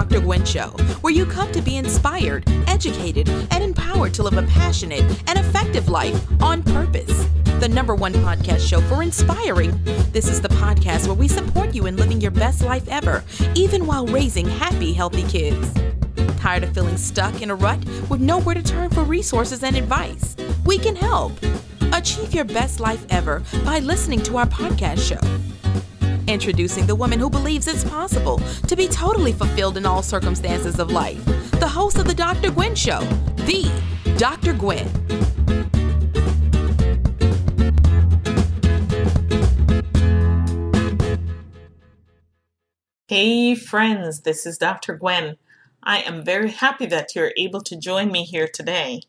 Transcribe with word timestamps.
Dr. 0.00 0.20
Gwen 0.20 0.46
Show, 0.46 0.68
where 1.02 1.12
you 1.12 1.26
come 1.26 1.52
to 1.52 1.60
be 1.60 1.76
inspired, 1.76 2.48
educated, 2.66 3.28
and 3.50 3.62
empowered 3.62 4.14
to 4.14 4.22
live 4.22 4.38
a 4.38 4.42
passionate 4.44 5.02
and 5.28 5.38
effective 5.38 5.90
life 5.90 6.18
on 6.42 6.62
purpose. 6.62 7.26
The 7.60 7.68
number 7.68 7.94
one 7.94 8.14
podcast 8.14 8.66
show 8.66 8.80
for 8.80 9.02
inspiring. 9.02 9.78
This 10.10 10.26
is 10.26 10.40
the 10.40 10.48
podcast 10.48 11.06
where 11.06 11.14
we 11.14 11.28
support 11.28 11.74
you 11.74 11.84
in 11.84 11.98
living 11.98 12.18
your 12.18 12.30
best 12.30 12.62
life 12.62 12.88
ever, 12.88 13.22
even 13.54 13.86
while 13.86 14.06
raising 14.06 14.48
happy, 14.48 14.94
healthy 14.94 15.24
kids. 15.24 15.70
Tired 16.38 16.64
of 16.64 16.72
feeling 16.72 16.96
stuck 16.96 17.42
in 17.42 17.50
a 17.50 17.54
rut 17.54 17.84
with 18.08 18.22
nowhere 18.22 18.54
to 18.54 18.62
turn 18.62 18.88
for 18.88 19.04
resources 19.04 19.62
and 19.62 19.76
advice? 19.76 20.34
We 20.64 20.78
can 20.78 20.96
help. 20.96 21.32
Achieve 21.92 22.32
your 22.32 22.46
best 22.46 22.80
life 22.80 23.04
ever 23.10 23.42
by 23.66 23.80
listening 23.80 24.22
to 24.22 24.38
our 24.38 24.46
podcast 24.46 25.06
show. 25.06 25.49
Introducing 26.30 26.86
the 26.86 26.94
woman 26.94 27.18
who 27.18 27.28
believes 27.28 27.66
it's 27.66 27.82
possible 27.82 28.38
to 28.68 28.76
be 28.76 28.86
totally 28.86 29.32
fulfilled 29.32 29.76
in 29.76 29.84
all 29.84 30.00
circumstances 30.00 30.78
of 30.78 30.92
life. 30.92 31.24
The 31.58 31.66
host 31.66 31.98
of 31.98 32.06
The 32.06 32.14
Dr. 32.14 32.52
Gwen 32.52 32.76
Show, 32.76 33.00
the 33.34 33.68
Dr. 34.16 34.52
Gwen. 34.52 34.86
Hey, 43.08 43.56
friends, 43.56 44.20
this 44.20 44.46
is 44.46 44.56
Dr. 44.56 44.94
Gwen. 44.94 45.36
I 45.82 46.02
am 46.02 46.24
very 46.24 46.52
happy 46.52 46.86
that 46.86 47.16
you're 47.16 47.32
able 47.36 47.60
to 47.62 47.76
join 47.76 48.12
me 48.12 48.22
here 48.22 48.46
today. 48.46 49.02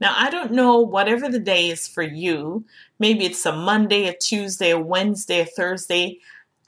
Now, 0.00 0.14
I 0.16 0.30
don't 0.30 0.52
know 0.52 0.78
whatever 0.78 1.28
the 1.28 1.40
day 1.40 1.68
is 1.68 1.88
for 1.88 2.04
you. 2.04 2.64
Maybe 3.00 3.24
it's 3.24 3.44
a 3.44 3.52
Monday, 3.52 4.06
a 4.06 4.16
Tuesday, 4.16 4.70
a 4.70 4.78
Wednesday, 4.78 5.40
a 5.40 5.46
Thursday 5.46 6.20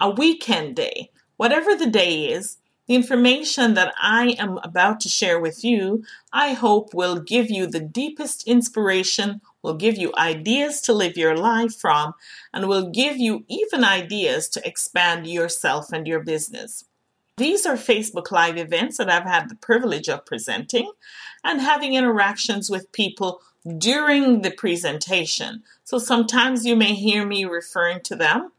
a 0.02 0.10
weekend 0.10 0.74
day, 0.74 1.10
whatever 1.36 1.76
the 1.76 1.86
day 1.86 2.24
is, 2.24 2.58
the 2.88 2.96
information 2.96 3.74
that 3.74 3.94
I 4.02 4.34
am 4.36 4.58
about 4.58 4.98
to 5.00 5.08
share 5.08 5.38
with 5.38 5.62
you, 5.62 6.04
I 6.32 6.54
hope 6.54 6.92
will 6.92 7.20
give 7.20 7.48
you 7.48 7.68
the 7.68 7.80
deepest 7.80 8.46
inspiration, 8.48 9.40
will 9.62 9.74
give 9.74 9.96
you 9.96 10.12
ideas 10.18 10.80
to 10.82 10.92
live 10.92 11.16
your 11.16 11.36
life 11.36 11.76
from, 11.76 12.14
and 12.52 12.68
will 12.68 12.90
give 12.90 13.16
you 13.16 13.44
even 13.46 13.84
ideas 13.84 14.48
to 14.50 14.66
expand 14.66 15.28
yourself 15.28 15.92
and 15.92 16.08
your 16.08 16.20
business. 16.20 16.84
These 17.36 17.64
are 17.64 17.76
Facebook 17.76 18.32
Live 18.32 18.56
events 18.56 18.98
that 18.98 19.08
I've 19.08 19.22
had 19.22 19.48
the 19.48 19.54
privilege 19.54 20.08
of 20.08 20.26
presenting 20.26 20.90
and 21.44 21.60
having 21.60 21.94
interactions 21.94 22.68
with 22.68 22.90
people 22.90 23.40
during 23.78 24.42
the 24.42 24.50
presentation. 24.50 25.62
So 25.84 25.98
sometimes 25.98 26.66
you 26.66 26.74
may 26.74 26.94
hear 26.94 27.24
me 27.24 27.44
referring 27.44 28.00
to 28.00 28.16
them 28.16 28.50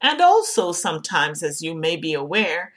and 0.00 0.20
also, 0.20 0.72
sometimes, 0.72 1.42
as 1.42 1.62
you 1.62 1.74
may 1.74 1.96
be 1.96 2.14
aware, 2.14 2.72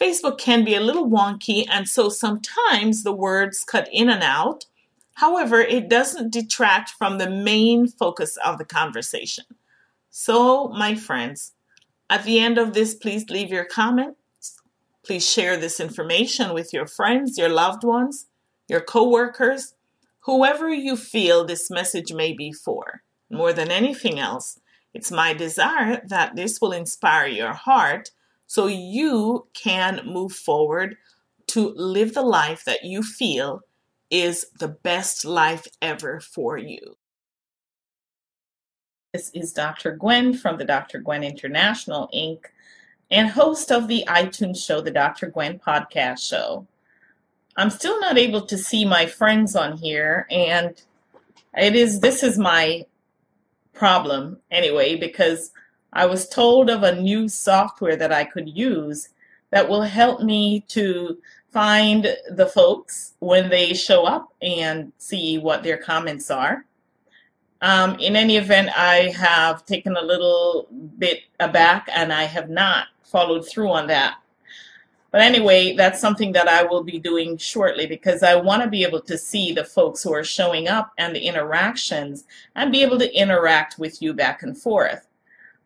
Facebook 0.00 0.38
can 0.38 0.64
be 0.64 0.74
a 0.74 0.80
little 0.80 1.08
wonky, 1.08 1.66
and 1.70 1.88
so 1.88 2.08
sometimes 2.08 3.02
the 3.02 3.12
words 3.12 3.64
cut 3.64 3.88
in 3.92 4.08
and 4.10 4.22
out. 4.22 4.66
However, 5.14 5.60
it 5.60 5.88
doesn't 5.88 6.32
detract 6.32 6.90
from 6.90 7.18
the 7.18 7.30
main 7.30 7.88
focus 7.88 8.36
of 8.44 8.58
the 8.58 8.64
conversation. 8.64 9.44
So, 10.10 10.68
my 10.68 10.94
friends, 10.94 11.52
at 12.08 12.24
the 12.24 12.38
end 12.38 12.58
of 12.58 12.74
this, 12.74 12.94
please 12.94 13.28
leave 13.30 13.50
your 13.50 13.64
comments. 13.64 14.60
Please 15.04 15.26
share 15.28 15.56
this 15.56 15.80
information 15.80 16.52
with 16.52 16.72
your 16.72 16.86
friends, 16.86 17.38
your 17.38 17.48
loved 17.48 17.84
ones, 17.84 18.26
your 18.68 18.80
coworkers, 18.80 19.74
whoever 20.20 20.68
you 20.68 20.96
feel 20.96 21.44
this 21.44 21.70
message 21.70 22.12
may 22.12 22.32
be 22.32 22.52
for. 22.52 23.02
More 23.30 23.52
than 23.52 23.70
anything 23.70 24.18
else, 24.18 24.58
it's 24.96 25.10
my 25.10 25.34
desire 25.34 26.00
that 26.06 26.34
this 26.36 26.58
will 26.58 26.72
inspire 26.72 27.26
your 27.26 27.52
heart 27.52 28.12
so 28.46 28.66
you 28.66 29.46
can 29.52 30.00
move 30.06 30.32
forward 30.32 30.96
to 31.48 31.74
live 31.74 32.14
the 32.14 32.22
life 32.22 32.64
that 32.64 32.82
you 32.82 33.02
feel 33.02 33.60
is 34.10 34.46
the 34.58 34.68
best 34.68 35.26
life 35.26 35.68
ever 35.82 36.18
for 36.18 36.56
you. 36.56 36.96
This 39.12 39.30
is 39.34 39.52
Dr. 39.52 39.92
Gwen 39.92 40.32
from 40.32 40.56
the 40.56 40.64
Dr. 40.64 41.00
Gwen 41.00 41.22
International 41.22 42.08
Inc. 42.14 42.44
and 43.10 43.28
host 43.28 43.70
of 43.70 43.88
the 43.88 44.02
iTunes 44.08 44.64
show, 44.64 44.80
the 44.80 44.90
Dr. 44.90 45.26
Gwen 45.26 45.58
Podcast 45.58 46.26
Show. 46.26 46.66
I'm 47.54 47.68
still 47.68 48.00
not 48.00 48.16
able 48.16 48.46
to 48.46 48.56
see 48.56 48.86
my 48.86 49.04
friends 49.04 49.54
on 49.56 49.76
here, 49.76 50.26
and 50.30 50.80
it 51.54 51.76
is 51.76 52.00
this 52.00 52.22
is 52.22 52.38
my 52.38 52.86
problem 53.76 54.38
anyway 54.50 54.96
because 54.96 55.52
I 55.92 56.06
was 56.06 56.28
told 56.28 56.70
of 56.70 56.82
a 56.82 57.00
new 57.00 57.28
software 57.28 57.96
that 57.96 58.12
I 58.12 58.24
could 58.24 58.48
use 58.48 59.08
that 59.50 59.68
will 59.68 59.82
help 59.82 60.22
me 60.22 60.64
to 60.68 61.18
find 61.52 62.14
the 62.30 62.46
folks 62.46 63.14
when 63.20 63.48
they 63.48 63.72
show 63.72 64.04
up 64.04 64.28
and 64.42 64.92
see 64.98 65.38
what 65.38 65.62
their 65.62 65.78
comments 65.78 66.30
are. 66.30 66.66
Um, 67.62 67.98
in 67.98 68.16
any 68.16 68.36
event, 68.36 68.68
I 68.76 69.14
have 69.16 69.64
taken 69.64 69.96
a 69.96 70.02
little 70.02 70.68
bit 70.98 71.20
aback 71.40 71.88
and 71.94 72.12
I 72.12 72.24
have 72.24 72.50
not 72.50 72.88
followed 73.02 73.48
through 73.48 73.70
on 73.70 73.86
that. 73.86 74.18
But 75.16 75.22
anyway, 75.22 75.72
that's 75.72 75.98
something 75.98 76.32
that 76.32 76.46
I 76.46 76.62
will 76.64 76.82
be 76.82 76.98
doing 76.98 77.38
shortly 77.38 77.86
because 77.86 78.22
I 78.22 78.34
want 78.34 78.62
to 78.62 78.68
be 78.68 78.82
able 78.82 79.00
to 79.00 79.16
see 79.16 79.50
the 79.50 79.64
folks 79.64 80.02
who 80.02 80.12
are 80.12 80.22
showing 80.22 80.68
up 80.68 80.92
and 80.98 81.16
the 81.16 81.26
interactions 81.26 82.26
and 82.54 82.70
be 82.70 82.82
able 82.82 82.98
to 82.98 83.18
interact 83.18 83.78
with 83.78 84.02
you 84.02 84.12
back 84.12 84.42
and 84.42 84.54
forth. 84.58 85.08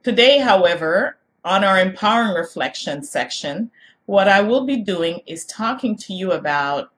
Today, 0.04 0.38
however, 0.38 1.18
on 1.44 1.64
our 1.64 1.80
Empowering 1.80 2.36
Reflection 2.36 3.02
section, 3.02 3.72
what 4.06 4.28
I 4.28 4.40
will 4.40 4.66
be 4.66 4.76
doing 4.76 5.20
is 5.26 5.44
talking 5.46 5.96
to 5.96 6.12
you 6.12 6.30
about 6.30 6.92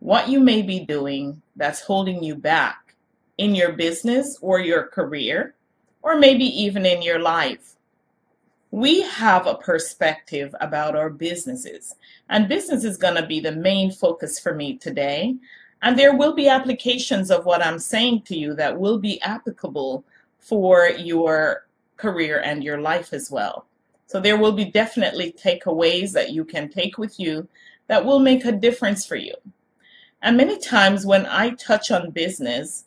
what 0.00 0.28
you 0.28 0.40
may 0.40 0.60
be 0.60 0.80
doing 0.80 1.40
that's 1.56 1.80
holding 1.80 2.22
you 2.22 2.34
back 2.34 2.96
in 3.38 3.54
your 3.54 3.72
business 3.72 4.36
or 4.42 4.60
your 4.60 4.88
career, 4.88 5.54
or 6.02 6.18
maybe 6.18 6.44
even 6.44 6.84
in 6.84 7.00
your 7.00 7.20
life 7.20 7.76
we 8.72 9.02
have 9.02 9.46
a 9.46 9.54
perspective 9.54 10.54
about 10.62 10.96
our 10.96 11.10
businesses, 11.10 11.94
and 12.30 12.48
business 12.48 12.84
is 12.84 12.96
going 12.96 13.14
to 13.14 13.26
be 13.26 13.38
the 13.38 13.52
main 13.52 13.92
focus 13.92 14.38
for 14.38 14.54
me 14.54 14.78
today. 14.78 15.36
And 15.82 15.98
there 15.98 16.16
will 16.16 16.32
be 16.32 16.48
applications 16.48 17.30
of 17.30 17.44
what 17.44 17.64
I'm 17.64 17.78
saying 17.78 18.22
to 18.22 18.36
you 18.36 18.54
that 18.54 18.78
will 18.78 18.98
be 18.98 19.20
applicable 19.20 20.04
for 20.38 20.88
your 20.88 21.66
career 21.98 22.40
and 22.40 22.64
your 22.64 22.80
life 22.80 23.12
as 23.12 23.30
well. 23.30 23.66
So 24.06 24.20
there 24.20 24.38
will 24.38 24.52
be 24.52 24.64
definitely 24.64 25.32
takeaways 25.32 26.12
that 26.12 26.30
you 26.30 26.44
can 26.44 26.70
take 26.70 26.96
with 26.96 27.20
you 27.20 27.46
that 27.88 28.04
will 28.04 28.20
make 28.20 28.46
a 28.46 28.52
difference 28.52 29.04
for 29.04 29.16
you. 29.16 29.34
And 30.22 30.36
many 30.36 30.58
times 30.58 31.04
when 31.04 31.26
I 31.26 31.50
touch 31.50 31.90
on 31.90 32.10
business, 32.10 32.86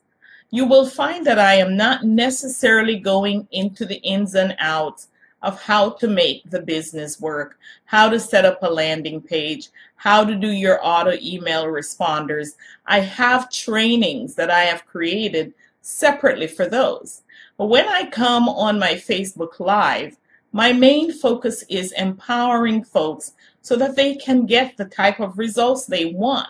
you 0.50 0.66
will 0.66 0.88
find 0.88 1.28
that 1.28 1.38
I 1.38 1.56
am 1.56 1.78
not 1.78 2.06
necessarily 2.06 2.97
going 2.97 3.47
into 3.52 3.85
the 3.85 3.97
ins 3.97 4.34
and 4.34 4.56
outs 4.57 5.09
of 5.46 5.62
how 5.62 5.92
to 5.92 6.08
make 6.08 6.42
the 6.50 6.60
business 6.60 7.22
work, 7.22 7.60
how 7.86 8.10
to 8.10 8.20
set 8.20 8.46
up 8.46 8.58
a 8.64 8.70
landing 8.70 9.22
page, 9.22 9.70
how 9.96 10.26
to 10.26 10.36
do 10.36 10.50
your 10.50 10.80
auto 10.82 11.14
email 11.22 11.66
responders. 11.66 12.56
I 12.88 13.00
have 13.00 13.52
trainings 13.52 14.34
that 14.36 14.50
I 14.50 14.62
have 14.62 14.88
created 14.88 15.54
separately 15.82 16.48
for 16.48 16.66
those. 16.66 17.22
But 17.58 17.68
when 17.68 17.88
I 17.88 18.10
come 18.10 18.50
on 18.50 18.80
my 18.80 18.94
Facebook 18.94 19.60
Live, 19.60 20.18
my 20.52 20.74
main 20.74 21.14
focus 21.14 21.64
is 21.70 21.92
empowering 21.92 22.84
folks 22.84 23.34
so 23.62 23.76
that 23.76 23.96
they 23.96 24.16
can 24.16 24.48
get 24.48 24.76
the 24.76 24.86
type 24.86 25.20
of 25.20 25.38
results 25.38 25.86
they 25.86 26.06
want. 26.06 26.50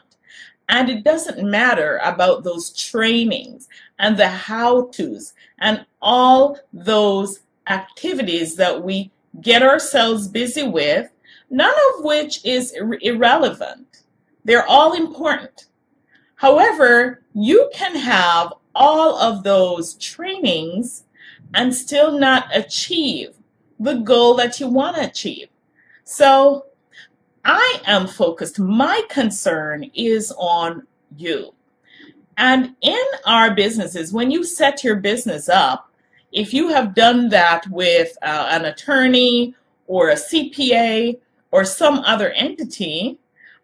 And 0.69 0.89
it 0.89 1.03
doesn't 1.03 1.43
matter 1.43 1.99
about 2.01 2.45
those 2.45 2.71
trainings 2.71 3.67
and 3.99 4.15
the 4.15 4.29
how 4.29 4.87
to's 4.87 5.33
and 5.59 5.85
all 6.01 6.57
those 6.71 7.41
activities 7.67 8.55
that 8.55 8.83
we 8.83 9.11
get 9.41 9.63
ourselves 9.63 10.27
busy 10.27 10.63
with, 10.63 11.09
none 11.49 11.73
of 11.73 12.05
which 12.05 12.43
is 12.45 12.73
ir- 12.73 12.99
irrelevant. 13.01 14.03
They're 14.43 14.67
all 14.67 14.93
important. 14.93 15.67
However, 16.35 17.23
you 17.33 17.69
can 17.73 17.95
have 17.95 18.53
all 18.75 19.17
of 19.17 19.43
those 19.43 19.95
trainings 19.95 21.05
and 21.53 21.73
still 21.73 22.17
not 22.17 22.47
achieve 22.55 23.35
the 23.79 23.95
goal 23.95 24.35
that 24.35 24.59
you 24.59 24.67
want 24.67 24.97
to 24.97 25.07
achieve. 25.07 25.47
So 26.03 26.65
I 27.43 27.81
am 27.85 28.07
focused. 28.07 28.59
My 28.59 29.01
concern 29.09 29.89
is 29.93 30.33
on 30.37 30.85
you. 31.17 31.53
And 32.37 32.75
in 32.81 33.03
our 33.25 33.55
businesses, 33.55 34.11
when 34.11 34.29
you 34.29 34.43
set 34.43 34.83
your 34.83 34.97
business 34.97 35.47
up, 35.47 35.91
if 36.35 36.53
you 36.53 36.67
have 36.67 36.93
done 36.93 37.29
that 37.29 37.65
with 37.69 38.15
uh, 38.21 38.49
an 38.51 38.65
attorney 38.65 39.55
or 39.87 40.09
a 40.09 40.15
CPA 40.15 41.17
or 41.51 41.63
some 41.63 41.99
other 41.99 42.31
entity, 42.31 43.17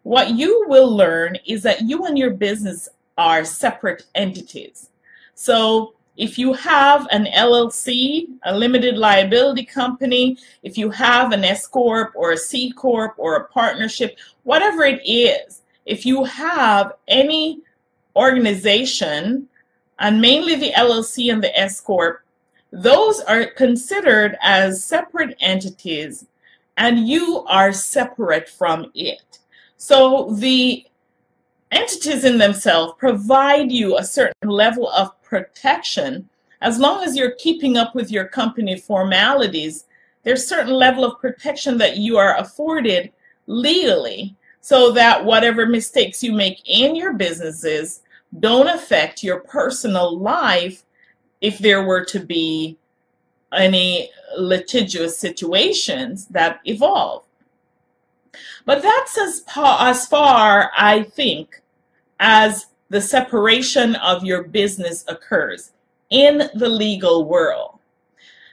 what 0.04 0.30
you 0.30 0.64
will 0.68 0.90
learn 0.90 1.36
is 1.46 1.62
that 1.64 1.82
you 1.82 2.06
and 2.06 2.18
your 2.18 2.30
business 2.30 2.88
are 3.18 3.44
separate 3.44 4.06
entities. 4.14 4.88
So 5.34 5.92
if 6.16 6.38
you 6.38 6.54
have 6.54 7.06
an 7.10 7.26
LLC, 7.26 8.26
a 8.44 8.56
limited 8.56 8.96
liability 8.96 9.66
company, 9.66 10.38
if 10.62 10.78
you 10.78 10.88
have 10.88 11.32
an 11.32 11.44
S 11.44 11.66
Corp 11.66 12.12
or 12.16 12.32
a 12.32 12.38
C 12.38 12.72
Corp 12.72 13.14
or 13.18 13.36
a 13.36 13.48
partnership, 13.48 14.16
whatever 14.44 14.84
it 14.84 15.02
is, 15.04 15.60
if 15.84 16.06
you 16.06 16.24
have 16.24 16.92
any 17.06 17.60
organization, 18.16 19.46
and 19.98 20.20
mainly 20.22 20.54
the 20.54 20.72
LLC 20.72 21.30
and 21.30 21.44
the 21.44 21.56
S 21.58 21.78
Corp, 21.78 22.21
those 22.72 23.20
are 23.20 23.46
considered 23.46 24.36
as 24.42 24.82
separate 24.82 25.36
entities 25.40 26.26
and 26.78 27.06
you 27.06 27.44
are 27.46 27.72
separate 27.72 28.48
from 28.48 28.90
it. 28.94 29.38
So 29.76 30.34
the 30.38 30.86
entities 31.70 32.24
in 32.24 32.38
themselves 32.38 32.94
provide 32.98 33.70
you 33.70 33.96
a 33.96 34.04
certain 34.04 34.48
level 34.48 34.88
of 34.90 35.20
protection 35.22 36.28
as 36.60 36.78
long 36.78 37.02
as 37.02 37.16
you're 37.16 37.32
keeping 37.32 37.76
up 37.76 37.94
with 37.94 38.10
your 38.10 38.26
company 38.26 38.78
formalities 38.78 39.86
there's 40.22 40.46
certain 40.46 40.74
level 40.74 41.04
of 41.04 41.18
protection 41.20 41.78
that 41.78 41.96
you 41.96 42.16
are 42.16 42.36
afforded 42.36 43.10
legally 43.46 44.36
so 44.60 44.92
that 44.92 45.24
whatever 45.24 45.66
mistakes 45.66 46.22
you 46.22 46.32
make 46.32 46.60
in 46.66 46.94
your 46.94 47.14
businesses 47.14 48.02
don't 48.38 48.68
affect 48.68 49.22
your 49.22 49.40
personal 49.40 50.18
life 50.18 50.84
if 51.42 51.58
there 51.58 51.84
were 51.84 52.04
to 52.06 52.20
be 52.20 52.78
any 53.52 54.10
litigious 54.38 55.18
situations 55.18 56.26
that 56.28 56.60
evolve 56.64 57.24
but 58.64 58.82
that's 58.82 59.18
as, 59.18 59.44
as 59.56 60.06
far 60.06 60.70
i 60.78 61.02
think 61.02 61.60
as 62.18 62.66
the 62.92 63.00
separation 63.00 63.96
of 63.96 64.22
your 64.22 64.42
business 64.42 65.02
occurs 65.08 65.72
in 66.10 66.50
the 66.54 66.68
legal 66.68 67.24
world. 67.24 67.78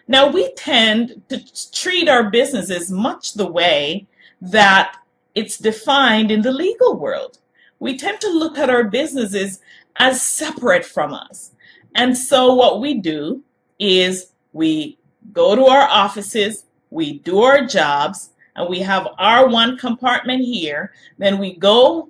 Now, 0.08 0.30
we 0.30 0.54
tend 0.54 1.22
to 1.28 1.44
treat 1.74 2.08
our 2.08 2.30
businesses 2.32 2.90
much 2.90 3.34
the 3.34 3.52
way 3.52 4.08
that 4.42 4.96
it's 5.36 5.58
defined 5.58 6.32
in 6.32 6.42
the 6.42 6.54
legal 6.54 6.96
world. 6.96 7.38
We 7.80 7.98
tend 7.98 8.22
to 8.22 8.30
look 8.30 8.58
at 8.58 8.70
our 8.70 8.86
businesses 8.86 9.60
as 9.98 10.22
separate 10.22 10.86
from 10.86 11.14
us. 11.14 11.52
And 11.96 12.18
so, 12.18 12.54
what 12.54 12.82
we 12.82 12.96
do 12.96 13.44
is 13.80 14.32
we 14.54 14.98
go 15.34 15.56
to 15.56 15.66
our 15.66 15.88
offices, 15.90 16.66
we 16.90 17.20
do 17.20 17.42
our 17.42 17.66
jobs, 17.66 18.32
and 18.56 18.70
we 18.70 18.80
have 18.80 19.08
our 19.18 19.48
one 19.48 19.78
compartment 19.78 20.44
here. 20.44 20.94
Then 21.18 21.38
we 21.38 21.56
go 21.56 22.10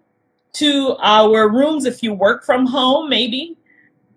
to 0.53 0.95
our 0.99 1.49
rooms 1.49 1.85
if 1.85 2.01
you 2.01 2.13
work 2.13 2.43
from 2.43 2.65
home, 2.65 3.09
maybe. 3.09 3.55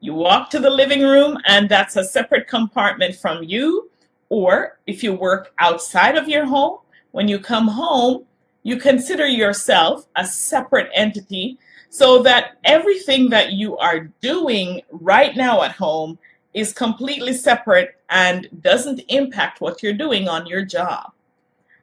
You 0.00 0.14
walk 0.14 0.50
to 0.50 0.58
the 0.58 0.70
living 0.70 1.02
room, 1.02 1.38
and 1.46 1.68
that's 1.68 1.96
a 1.96 2.04
separate 2.04 2.48
compartment 2.48 3.14
from 3.14 3.44
you. 3.44 3.90
Or 4.30 4.78
if 4.86 5.02
you 5.04 5.12
work 5.12 5.52
outside 5.58 6.16
of 6.16 6.28
your 6.28 6.44
home, 6.44 6.78
when 7.12 7.28
you 7.28 7.38
come 7.38 7.68
home, 7.68 8.24
you 8.62 8.78
consider 8.78 9.26
yourself 9.26 10.06
a 10.16 10.26
separate 10.26 10.90
entity 10.94 11.58
so 11.92 12.22
that 12.22 12.56
everything 12.64 13.28
that 13.28 13.52
you 13.52 13.76
are 13.76 14.08
doing 14.22 14.80
right 14.92 15.36
now 15.36 15.62
at 15.62 15.72
home 15.72 16.18
is 16.54 16.72
completely 16.72 17.34
separate 17.34 17.98
and 18.08 18.48
doesn't 18.62 19.00
impact 19.08 19.60
what 19.60 19.82
you're 19.82 19.92
doing 19.92 20.26
on 20.26 20.46
your 20.46 20.64
job. 20.64 21.12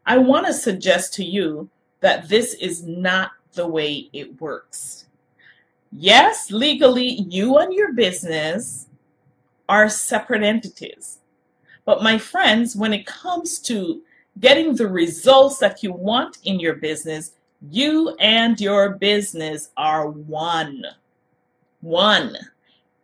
I 0.08 0.18
want 0.18 0.48
to 0.48 0.54
suggest 0.54 1.14
to 1.14 1.24
you 1.24 1.70
that 2.00 2.28
this 2.28 2.56
is 2.56 2.82
not 2.88 3.34
the 3.54 3.68
way 3.68 4.10
it 4.12 4.42
works. 4.42 5.06
Yes, 5.92 6.50
legally, 6.50 7.22
you 7.30 7.60
and 7.60 7.72
your 7.72 7.94
business 7.94 8.88
are 9.70 9.90
separate 9.90 10.42
entities. 10.42 11.20
But 11.86 12.02
my 12.02 12.18
friends, 12.18 12.76
when 12.76 12.94
it 12.94 13.06
comes 13.06 13.60
to 13.60 14.02
getting 14.40 14.74
the 14.74 14.88
results 14.88 15.60
that 15.60 15.84
you 15.84 15.94
want 15.94 16.40
in 16.46 16.60
your 16.60 16.78
business, 16.78 17.34
you 17.70 18.16
and 18.20 18.60
your 18.60 18.92
business 18.92 19.70
are 19.78 20.10
one. 20.10 20.84
One. 21.82 22.36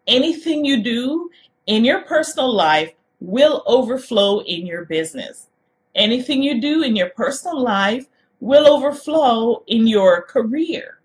Anything 0.07 0.63
you 0.63 0.83
do 0.83 1.29
in 1.67 1.83
your 1.83 2.01
personal 2.01 2.53
life 2.53 2.93
will 3.19 3.63
overflow 3.65 4.41
in 4.41 4.65
your 4.65 4.85
business. 4.85 5.47
Anything 5.95 6.43
you 6.43 6.61
do 6.61 6.83
in 6.83 6.95
your 6.95 7.09
personal 7.09 7.61
life 7.61 8.07
will 8.39 8.67
overflow 8.67 9.63
in 9.67 9.87
your 9.87 10.23
career. 10.23 10.99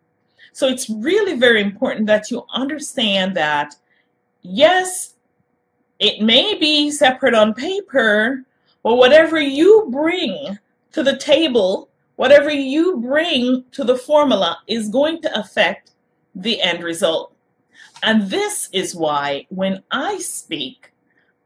So 0.52 0.68
it's 0.68 0.90
really 0.90 1.36
very 1.36 1.62
important 1.62 2.06
that 2.08 2.30
you 2.30 2.44
understand 2.52 3.36
that, 3.36 3.76
yes, 4.42 5.14
it 5.98 6.22
may 6.22 6.56
be 6.58 6.90
separate 6.90 7.34
on 7.34 7.54
paper, 7.54 8.44
but 8.82 8.96
whatever 8.96 9.38
you 9.38 9.88
bring 9.90 10.58
to 10.92 11.02
the 11.02 11.16
table, 11.18 11.89
whatever 12.20 12.50
you 12.50 12.98
bring 12.98 13.64
to 13.72 13.82
the 13.82 13.96
formula 13.96 14.58
is 14.66 14.90
going 14.90 15.22
to 15.22 15.40
affect 15.40 15.92
the 16.34 16.60
end 16.60 16.84
result. 16.84 17.34
And 18.02 18.28
this 18.28 18.68
is 18.74 18.94
why 18.94 19.46
when 19.48 19.82
I 19.90 20.18
speak, 20.18 20.92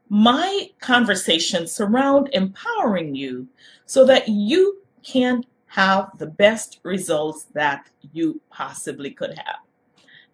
my 0.09 0.69
conversations 0.81 1.71
surround 1.71 2.27
empowering 2.33 3.15
you 3.15 3.47
so 3.85 4.05
that 4.07 4.27
you 4.27 4.81
can 5.01 5.45
have 5.67 6.09
the 6.17 6.27
best 6.27 6.81
results 6.83 7.45
that 7.53 7.89
you 8.11 8.41
possibly 8.49 9.11
could 9.11 9.33
have. 9.37 9.59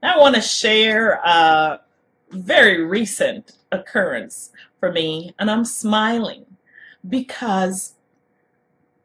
Now, 0.01 0.15
I 0.15 0.17
want 0.17 0.33
to 0.33 0.41
share 0.41 1.21
a 1.23 1.81
very 2.31 2.83
recent 2.83 3.57
occurrence 3.71 4.49
for 4.79 4.91
me, 4.91 5.35
and 5.37 5.51
I'm 5.51 5.65
smiling 5.65 6.47
because, 7.09 7.93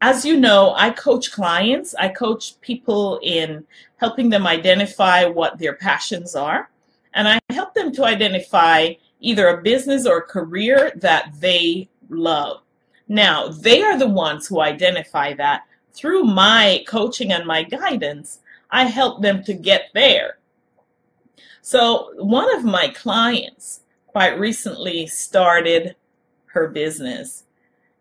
as 0.09 0.25
you 0.25 0.37
know, 0.37 0.73
I 0.77 0.91
coach 0.91 1.33
clients, 1.33 1.93
I 1.97 2.11
coach 2.11 2.61
people 2.61 3.19
in 3.25 3.67
helping 3.97 4.31
them 4.31 4.47
identify 4.47 5.25
what 5.25 5.59
their 5.59 5.75
passions 5.75 6.37
are, 6.37 6.71
and 7.15 7.27
I 7.27 7.41
help 7.51 7.75
them 7.75 7.91
to 7.95 8.05
identify 8.05 8.93
either 9.19 9.49
a 9.49 9.63
business 9.63 10.07
or 10.07 10.19
a 10.19 10.23
career 10.23 10.93
that 10.95 11.33
they 11.41 11.89
love. 12.09 12.63
Now, 13.09 13.49
they 13.49 13.83
are 13.83 13.99
the 13.99 14.09
ones 14.09 14.47
who 14.47 14.61
identify 14.61 15.35
that 15.35 15.63
through 15.93 16.23
my 16.23 16.85
coaching 16.87 17.33
and 17.33 17.45
my 17.45 17.65
guidance, 17.65 18.39
I 18.71 18.85
help 18.85 19.23
them 19.23 19.43
to 19.43 19.55
get 19.55 19.89
there. 19.93 20.39
So, 21.63 22.13
one 22.23 22.55
of 22.55 22.63
my 22.65 22.91
clients 22.91 23.81
quite 24.07 24.39
recently 24.39 25.09
started 25.09 25.97
her 26.53 26.69
business, 26.69 27.43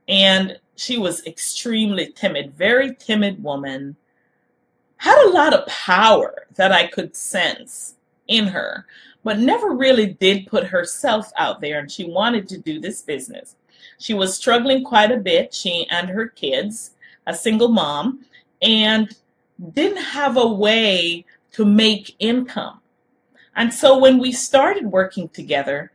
and 0.08 0.60
she 0.76 0.98
was 0.98 1.26
extremely 1.26 2.12
timid, 2.12 2.54
very 2.54 2.96
timid 2.96 3.44
woman, 3.44 3.96
had 4.98 5.18
a 5.26 5.30
lot 5.30 5.54
of 5.54 5.68
power 5.68 6.48
that 6.56 6.72
I 6.72 6.88
could 6.88 7.16
sense 7.16 7.96
in 8.28 8.48
her, 8.48 8.86
but 9.24 9.40
never 9.40 9.72
really 9.72 10.08
did 10.08 10.48
put 10.48 10.66
herself 10.66 11.32
out 11.38 11.62
there, 11.62 11.80
and 11.80 11.92
she 11.92 12.06
wanted 12.06 12.48
to 12.50 12.58
do 12.58 12.80
this 12.80 13.02
business. 13.02 13.56
She 13.98 14.14
was 14.14 14.36
struggling 14.36 14.84
quite 14.84 15.12
a 15.12 15.18
bit, 15.18 15.54
she 15.54 15.88
and 15.90 16.10
her 16.10 16.28
kids 16.28 16.92
a 17.28 17.34
single 17.34 17.70
mom, 17.70 18.26
and 18.62 19.16
didn't 19.74 20.04
have 20.04 20.38
a 20.38 20.48
way 20.48 21.26
to 21.54 21.66
make 21.66 22.16
income. 22.20 22.82
And 23.56 23.74
so 23.74 23.98
when 23.98 24.20
we 24.20 24.32
started 24.32 24.86
working 24.86 25.30
together, 25.30 25.92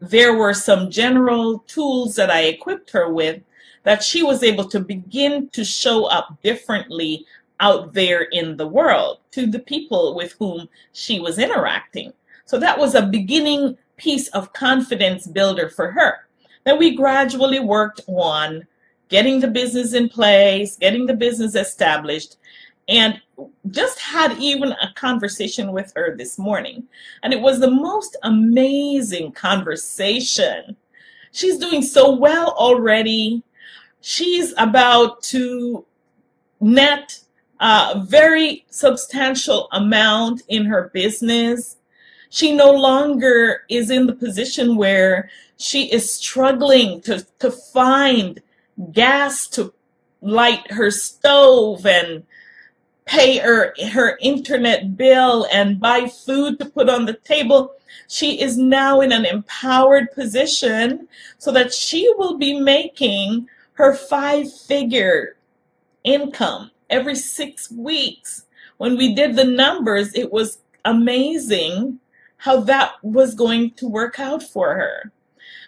there 0.00 0.34
were 0.36 0.54
some 0.54 0.90
general 0.90 1.60
tools 1.66 2.16
that 2.16 2.30
I 2.30 2.44
equipped 2.44 2.90
her 2.90 3.12
with 3.12 3.42
that 3.84 4.02
she 4.02 4.22
was 4.22 4.42
able 4.42 4.68
to 4.68 4.80
begin 4.80 5.48
to 5.50 5.64
show 5.64 6.06
up 6.06 6.38
differently 6.42 7.24
out 7.60 7.92
there 7.94 8.22
in 8.22 8.56
the 8.56 8.66
world 8.66 9.18
to 9.30 9.46
the 9.46 9.60
people 9.60 10.14
with 10.14 10.34
whom 10.38 10.68
she 10.92 11.20
was 11.20 11.38
interacting. 11.38 12.12
So 12.44 12.58
that 12.58 12.78
was 12.78 12.94
a 12.94 13.06
beginning 13.06 13.78
piece 13.96 14.28
of 14.28 14.52
confidence 14.52 15.26
builder 15.26 15.68
for 15.68 15.90
her. 15.92 16.26
Then 16.64 16.78
we 16.78 16.96
gradually 16.96 17.60
worked 17.60 18.00
on 18.06 18.66
getting 19.08 19.38
the 19.38 19.48
business 19.48 19.92
in 19.92 20.08
place, 20.08 20.76
getting 20.76 21.06
the 21.06 21.14
business 21.14 21.54
established, 21.54 22.36
and 22.88 23.20
just 23.70 23.98
had 23.98 24.36
even 24.38 24.72
a 24.72 24.92
conversation 24.94 25.72
with 25.72 25.92
her 25.96 26.16
this 26.16 26.38
morning. 26.38 26.84
And 27.22 27.32
it 27.32 27.40
was 27.40 27.60
the 27.60 27.70
most 27.70 28.16
amazing 28.22 29.32
conversation. 29.32 30.76
She's 31.32 31.58
doing 31.58 31.82
so 31.82 32.14
well 32.14 32.50
already. 32.50 33.42
She's 34.06 34.52
about 34.58 35.22
to 35.32 35.86
net 36.60 37.20
a 37.58 38.04
very 38.06 38.66
substantial 38.68 39.66
amount 39.72 40.42
in 40.46 40.66
her 40.66 40.90
business. 40.92 41.78
She 42.28 42.54
no 42.54 42.70
longer 42.70 43.62
is 43.70 43.88
in 43.88 44.06
the 44.06 44.12
position 44.12 44.76
where 44.76 45.30
she 45.56 45.90
is 45.90 46.12
struggling 46.12 47.00
to, 47.00 47.26
to 47.38 47.50
find 47.50 48.42
gas 48.92 49.46
to 49.48 49.72
light 50.20 50.70
her 50.70 50.90
stove 50.90 51.86
and 51.86 52.24
pay 53.06 53.38
her 53.38 53.74
her 53.90 54.18
internet 54.20 54.98
bill 54.98 55.46
and 55.50 55.80
buy 55.80 56.08
food 56.08 56.58
to 56.58 56.66
put 56.66 56.90
on 56.90 57.06
the 57.06 57.12
table 57.12 57.72
she 58.08 58.40
is 58.40 58.56
now 58.56 59.00
in 59.00 59.12
an 59.12 59.26
empowered 59.26 60.10
position 60.12 61.06
so 61.36 61.52
that 61.52 61.72
she 61.72 62.10
will 62.16 62.38
be 62.38 62.58
making 62.58 63.46
her 63.74 63.94
five 63.94 64.52
figure 64.52 65.36
income 66.02 66.70
every 66.90 67.14
6 67.14 67.70
weeks. 67.72 68.46
When 68.78 68.96
we 68.96 69.14
did 69.14 69.36
the 69.36 69.44
numbers 69.44 70.14
it 70.14 70.32
was 70.32 70.58
amazing 70.84 72.00
how 72.36 72.60
that 72.60 72.92
was 73.02 73.34
going 73.34 73.70
to 73.72 73.88
work 73.88 74.20
out 74.20 74.42
for 74.42 74.74
her. 74.74 75.12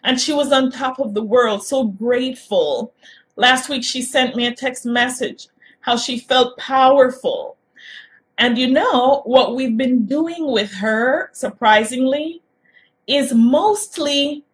And 0.05 0.21
she 0.21 0.33
was 0.33 0.53
on 0.53 0.71
top 0.71 0.99
of 0.99 1.15
the 1.15 1.23
world 1.23 1.65
so 1.65 1.85
grateful. 1.85 2.93
Last 3.37 3.69
week 3.69 3.83
she 3.83 4.03
sent 4.03 4.37
me 4.37 4.47
a 4.47 4.55
text 4.55 4.85
message 4.85 5.49
how 5.81 5.97
she 5.97 6.19
felt 6.19 6.59
powerful. 6.59 7.57
And 8.39 8.59
you 8.59 8.69
know, 8.71 9.23
what 9.25 9.55
we've 9.55 9.77
been 9.77 10.05
doing 10.05 10.51
with 10.51 10.73
her, 10.75 11.31
surprisingly, 11.33 12.43
is 13.07 13.33
mostly 13.33 14.45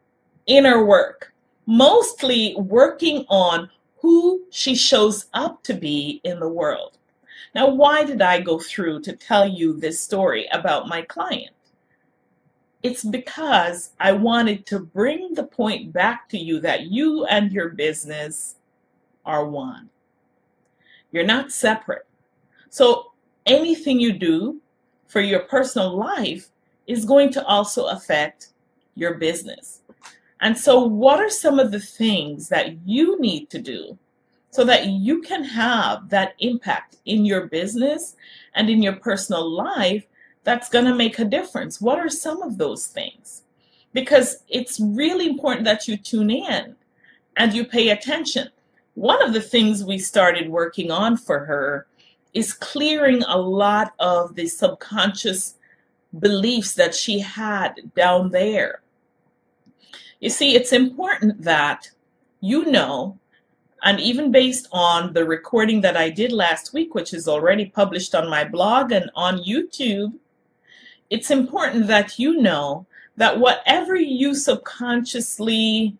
inner 0.46 0.84
work, 0.84 1.31
mostly 1.72 2.54
working 2.58 3.24
on 3.30 3.70
who 3.96 4.42
she 4.50 4.74
shows 4.74 5.26
up 5.32 5.62
to 5.62 5.72
be 5.72 6.20
in 6.22 6.38
the 6.38 6.48
world. 6.48 6.98
Now, 7.54 7.70
why 7.70 8.04
did 8.04 8.20
I 8.20 8.40
go 8.40 8.58
through 8.58 9.00
to 9.02 9.16
tell 9.16 9.48
you 9.48 9.80
this 9.80 9.98
story 9.98 10.46
about 10.52 10.86
my 10.86 11.00
client? 11.00 11.54
It's 12.82 13.04
because 13.04 13.92
I 13.98 14.12
wanted 14.12 14.66
to 14.66 14.80
bring 14.80 15.32
the 15.32 15.44
point 15.44 15.94
back 15.94 16.28
to 16.28 16.38
you 16.38 16.60
that 16.60 16.88
you 16.88 17.24
and 17.24 17.50
your 17.50 17.70
business 17.70 18.56
are 19.24 19.46
one. 19.46 19.88
You're 21.10 21.24
not 21.24 21.52
separate. 21.52 22.06
So 22.68 23.12
anything 23.46 23.98
you 23.98 24.12
do 24.12 24.60
for 25.06 25.22
your 25.22 25.40
personal 25.40 25.96
life 25.96 26.50
is 26.86 27.06
going 27.06 27.32
to 27.32 27.44
also 27.46 27.86
affect 27.86 28.48
your 28.94 29.14
business. 29.14 29.81
And 30.42 30.58
so, 30.58 30.82
what 30.82 31.20
are 31.20 31.30
some 31.30 31.58
of 31.58 31.70
the 31.70 31.80
things 31.80 32.50
that 32.50 32.86
you 32.86 33.18
need 33.18 33.48
to 33.50 33.58
do 33.58 33.96
so 34.50 34.64
that 34.64 34.86
you 34.88 35.22
can 35.22 35.44
have 35.44 36.10
that 36.10 36.34
impact 36.40 36.96
in 37.06 37.24
your 37.24 37.46
business 37.46 38.14
and 38.54 38.68
in 38.68 38.82
your 38.82 38.96
personal 38.96 39.48
life 39.48 40.04
that's 40.44 40.68
going 40.68 40.84
to 40.84 40.94
make 40.94 41.18
a 41.18 41.24
difference? 41.24 41.80
What 41.80 41.98
are 41.98 42.10
some 42.10 42.42
of 42.42 42.58
those 42.58 42.86
things? 42.86 43.44
Because 43.94 44.42
it's 44.48 44.78
really 44.78 45.26
important 45.26 45.64
that 45.64 45.88
you 45.88 45.96
tune 45.96 46.30
in 46.30 46.76
and 47.36 47.54
you 47.54 47.64
pay 47.64 47.88
attention 47.88 48.50
one 48.94 49.22
of 49.22 49.32
the 49.32 49.40
things 49.40 49.84
we 49.84 49.98
started 49.98 50.50
working 50.50 50.90
on 50.90 51.16
for 51.16 51.46
her 51.46 51.86
is 52.34 52.52
clearing 52.52 53.22
a 53.24 53.38
lot 53.38 53.94
of 53.98 54.34
the 54.34 54.46
subconscious 54.46 55.54
beliefs 56.18 56.74
that 56.74 56.94
she 56.94 57.18
had 57.18 57.90
down 57.94 58.30
there. 58.30 58.82
You 60.22 60.30
see, 60.30 60.54
it's 60.54 60.72
important 60.72 61.42
that 61.42 61.90
you 62.40 62.64
know, 62.66 63.18
and 63.82 63.98
even 63.98 64.30
based 64.30 64.68
on 64.70 65.14
the 65.14 65.24
recording 65.24 65.80
that 65.80 65.96
I 65.96 66.10
did 66.10 66.30
last 66.30 66.72
week, 66.72 66.94
which 66.94 67.12
is 67.12 67.26
already 67.26 67.66
published 67.66 68.14
on 68.14 68.30
my 68.30 68.44
blog 68.44 68.92
and 68.92 69.10
on 69.16 69.42
YouTube, 69.42 70.12
it's 71.10 71.32
important 71.32 71.88
that 71.88 72.20
you 72.20 72.40
know 72.40 72.86
that 73.16 73.40
whatever 73.40 73.96
you 73.96 74.36
subconsciously 74.36 75.96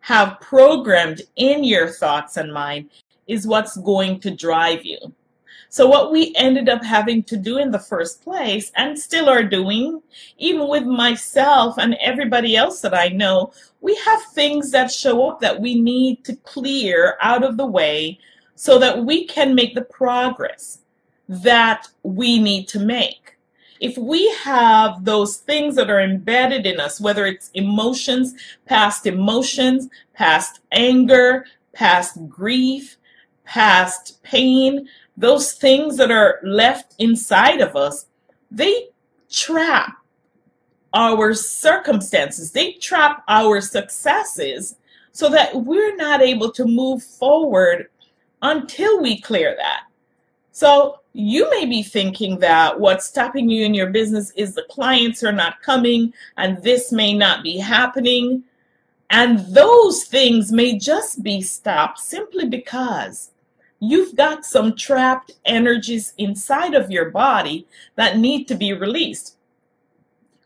have 0.00 0.40
programmed 0.40 1.20
in 1.36 1.62
your 1.62 1.88
thoughts 1.88 2.38
and 2.38 2.54
mind 2.54 2.88
is 3.26 3.46
what's 3.46 3.76
going 3.76 4.18
to 4.20 4.30
drive 4.30 4.82
you. 4.86 5.12
So, 5.70 5.86
what 5.86 6.10
we 6.10 6.34
ended 6.36 6.68
up 6.68 6.82
having 6.82 7.22
to 7.24 7.36
do 7.36 7.58
in 7.58 7.70
the 7.70 7.78
first 7.78 8.22
place, 8.22 8.72
and 8.76 8.98
still 8.98 9.28
are 9.28 9.44
doing, 9.44 10.02
even 10.38 10.68
with 10.68 10.84
myself 10.84 11.76
and 11.78 11.96
everybody 12.00 12.56
else 12.56 12.80
that 12.80 12.94
I 12.94 13.08
know, 13.08 13.52
we 13.80 13.94
have 13.96 14.22
things 14.32 14.70
that 14.70 14.90
show 14.90 15.28
up 15.28 15.40
that 15.40 15.60
we 15.60 15.80
need 15.80 16.24
to 16.24 16.36
clear 16.36 17.16
out 17.20 17.44
of 17.44 17.56
the 17.56 17.66
way 17.66 18.18
so 18.54 18.78
that 18.78 19.04
we 19.04 19.26
can 19.26 19.54
make 19.54 19.74
the 19.74 19.82
progress 19.82 20.80
that 21.28 21.86
we 22.02 22.38
need 22.38 22.66
to 22.68 22.80
make. 22.80 23.36
If 23.80 23.96
we 23.96 24.28
have 24.42 25.04
those 25.04 25.36
things 25.36 25.76
that 25.76 25.90
are 25.90 26.00
embedded 26.00 26.66
in 26.66 26.80
us, 26.80 27.00
whether 27.00 27.26
it's 27.26 27.50
emotions, 27.54 28.34
past 28.66 29.06
emotions, 29.06 29.88
past 30.14 30.60
anger, 30.72 31.44
past 31.72 32.28
grief, 32.28 32.96
past 33.44 34.20
pain, 34.24 34.88
those 35.18 35.52
things 35.52 35.96
that 35.96 36.12
are 36.12 36.38
left 36.44 36.94
inside 37.00 37.60
of 37.60 37.74
us, 37.74 38.06
they 38.52 38.88
trap 39.28 39.96
our 40.94 41.34
circumstances, 41.34 42.52
they 42.52 42.74
trap 42.74 43.24
our 43.26 43.60
successes 43.60 44.76
so 45.10 45.28
that 45.28 45.54
we're 45.54 45.96
not 45.96 46.22
able 46.22 46.52
to 46.52 46.64
move 46.64 47.02
forward 47.02 47.88
until 48.42 49.02
we 49.02 49.20
clear 49.20 49.56
that. 49.56 49.80
So 50.52 51.00
you 51.14 51.50
may 51.50 51.66
be 51.66 51.82
thinking 51.82 52.38
that 52.38 52.78
what's 52.78 53.06
stopping 53.06 53.50
you 53.50 53.64
in 53.64 53.74
your 53.74 53.90
business 53.90 54.30
is 54.36 54.54
the 54.54 54.66
clients 54.70 55.24
are 55.24 55.32
not 55.32 55.60
coming 55.62 56.14
and 56.36 56.62
this 56.62 56.92
may 56.92 57.12
not 57.12 57.42
be 57.42 57.58
happening. 57.58 58.44
And 59.10 59.40
those 59.52 60.04
things 60.04 60.52
may 60.52 60.78
just 60.78 61.24
be 61.24 61.42
stopped 61.42 61.98
simply 61.98 62.46
because 62.48 63.30
you've 63.80 64.16
got 64.16 64.44
some 64.44 64.74
trapped 64.74 65.32
energies 65.44 66.14
inside 66.18 66.74
of 66.74 66.90
your 66.90 67.10
body 67.10 67.66
that 67.96 68.18
need 68.18 68.48
to 68.48 68.54
be 68.54 68.72
released. 68.72 69.36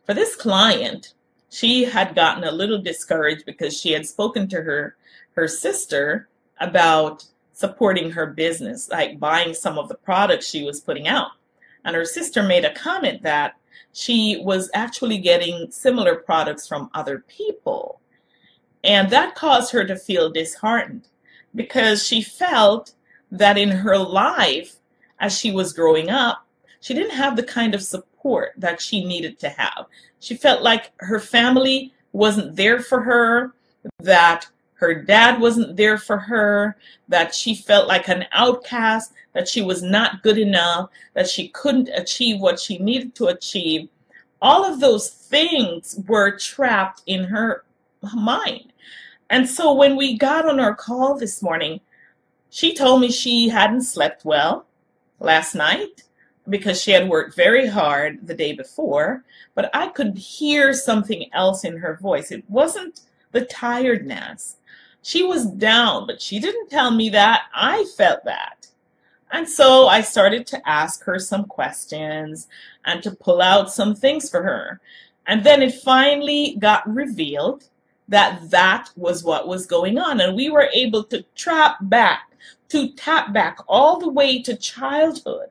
For 0.04 0.14
this 0.14 0.36
client, 0.36 1.14
she 1.48 1.84
had 1.84 2.14
gotten 2.14 2.44
a 2.44 2.52
little 2.52 2.80
discouraged 2.80 3.46
because 3.46 3.78
she 3.78 3.92
had 3.92 4.06
spoken 4.06 4.48
to 4.48 4.62
her 4.62 4.96
her 5.34 5.48
sister 5.48 6.28
about 6.60 7.24
supporting 7.52 8.10
her 8.10 8.26
business, 8.26 8.88
like 8.90 9.18
buying 9.18 9.54
some 9.54 9.78
of 9.78 9.88
the 9.88 9.94
products 9.94 10.48
she 10.48 10.64
was 10.64 10.80
putting 10.80 11.08
out. 11.08 11.30
And 11.84 11.96
her 11.96 12.04
sister 12.04 12.42
made 12.42 12.64
a 12.64 12.74
comment 12.74 13.22
that 13.22 13.56
she 13.92 14.40
was 14.42 14.70
actually 14.74 15.18
getting 15.18 15.70
similar 15.70 16.16
products 16.16 16.66
from 16.66 16.90
other 16.94 17.24
people. 17.28 18.00
And 18.84 19.10
that 19.10 19.34
caused 19.34 19.72
her 19.72 19.84
to 19.84 19.96
feel 19.96 20.30
disheartened 20.30 21.08
because 21.54 22.06
she 22.06 22.22
felt 22.22 22.94
that 23.32 23.58
in 23.58 23.70
her 23.70 23.98
life, 23.98 24.76
as 25.18 25.36
she 25.36 25.50
was 25.50 25.72
growing 25.72 26.10
up, 26.10 26.46
she 26.80 26.94
didn't 26.94 27.16
have 27.16 27.34
the 27.34 27.42
kind 27.42 27.74
of 27.74 27.82
support 27.82 28.52
that 28.58 28.80
she 28.80 29.04
needed 29.04 29.38
to 29.40 29.48
have. 29.48 29.86
She 30.20 30.36
felt 30.36 30.62
like 30.62 30.92
her 30.98 31.18
family 31.18 31.92
wasn't 32.12 32.54
there 32.54 32.80
for 32.80 33.00
her, 33.00 33.54
that 34.00 34.46
her 34.74 34.94
dad 34.94 35.40
wasn't 35.40 35.76
there 35.76 35.96
for 35.96 36.18
her, 36.18 36.76
that 37.08 37.34
she 37.34 37.54
felt 37.54 37.88
like 37.88 38.08
an 38.08 38.26
outcast, 38.32 39.12
that 39.32 39.48
she 39.48 39.62
was 39.62 39.82
not 39.82 40.22
good 40.22 40.38
enough, 40.38 40.90
that 41.14 41.28
she 41.28 41.48
couldn't 41.48 41.88
achieve 41.94 42.40
what 42.40 42.60
she 42.60 42.78
needed 42.78 43.14
to 43.14 43.26
achieve. 43.26 43.88
All 44.42 44.64
of 44.64 44.80
those 44.80 45.08
things 45.08 45.98
were 46.06 46.36
trapped 46.36 47.02
in 47.06 47.24
her 47.24 47.64
mind. 48.14 48.72
And 49.30 49.48
so 49.48 49.72
when 49.72 49.96
we 49.96 50.18
got 50.18 50.46
on 50.46 50.60
our 50.60 50.74
call 50.74 51.16
this 51.16 51.40
morning, 51.40 51.80
she 52.52 52.74
told 52.74 53.00
me 53.00 53.10
she 53.10 53.48
hadn't 53.48 53.80
slept 53.80 54.26
well 54.26 54.66
last 55.20 55.54
night 55.54 56.02
because 56.50 56.82
she 56.82 56.90
had 56.90 57.08
worked 57.08 57.34
very 57.34 57.66
hard 57.66 58.26
the 58.26 58.34
day 58.34 58.52
before, 58.52 59.24
but 59.54 59.70
I 59.74 59.88
could 59.88 60.18
hear 60.18 60.74
something 60.74 61.30
else 61.32 61.64
in 61.64 61.78
her 61.78 61.96
voice. 61.96 62.30
It 62.30 62.44
wasn't 62.50 63.00
the 63.30 63.46
tiredness. 63.46 64.56
She 65.00 65.22
was 65.22 65.46
down, 65.46 66.06
but 66.06 66.20
she 66.20 66.38
didn't 66.40 66.68
tell 66.68 66.90
me 66.90 67.08
that. 67.08 67.44
I 67.54 67.86
felt 67.96 68.22
that. 68.26 68.66
And 69.30 69.48
so 69.48 69.88
I 69.88 70.02
started 70.02 70.46
to 70.48 70.68
ask 70.68 71.04
her 71.04 71.18
some 71.18 71.46
questions 71.46 72.48
and 72.84 73.02
to 73.02 73.12
pull 73.12 73.40
out 73.40 73.72
some 73.72 73.94
things 73.94 74.28
for 74.28 74.42
her. 74.42 74.78
And 75.26 75.42
then 75.42 75.62
it 75.62 75.72
finally 75.72 76.56
got 76.58 76.86
revealed 76.86 77.64
that 78.08 78.50
that 78.50 78.90
was 78.94 79.24
what 79.24 79.48
was 79.48 79.64
going 79.64 79.98
on. 79.98 80.20
And 80.20 80.36
we 80.36 80.50
were 80.50 80.68
able 80.74 81.02
to 81.04 81.24
trap 81.34 81.76
back, 81.80 82.31
to 82.72 82.88
tap 82.92 83.34
back 83.34 83.58
all 83.68 83.98
the 83.98 84.08
way 84.08 84.40
to 84.42 84.56
childhood 84.56 85.50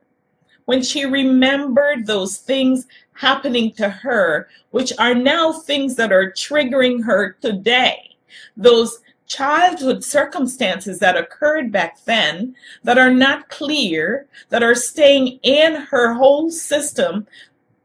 when 0.64 0.82
she 0.82 1.04
remembered 1.04 2.04
those 2.04 2.38
things 2.38 2.88
happening 3.12 3.70
to 3.72 3.88
her, 3.88 4.48
which 4.72 4.92
are 4.98 5.14
now 5.14 5.52
things 5.52 5.94
that 5.94 6.10
are 6.12 6.32
triggering 6.32 7.04
her 7.04 7.36
today. 7.40 8.16
Those 8.56 8.98
childhood 9.28 10.02
circumstances 10.02 10.98
that 10.98 11.16
occurred 11.16 11.70
back 11.70 12.04
then 12.06 12.56
that 12.82 12.98
are 12.98 13.14
not 13.14 13.48
clear, 13.48 14.26
that 14.48 14.64
are 14.64 14.74
staying 14.74 15.38
in 15.44 15.76
her 15.76 16.14
whole 16.14 16.50
system, 16.50 17.24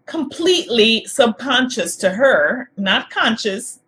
completely 0.08 1.06
subconscious 1.06 1.96
to 1.98 2.10
her, 2.10 2.72
not 2.76 3.12
conscious. 3.12 3.82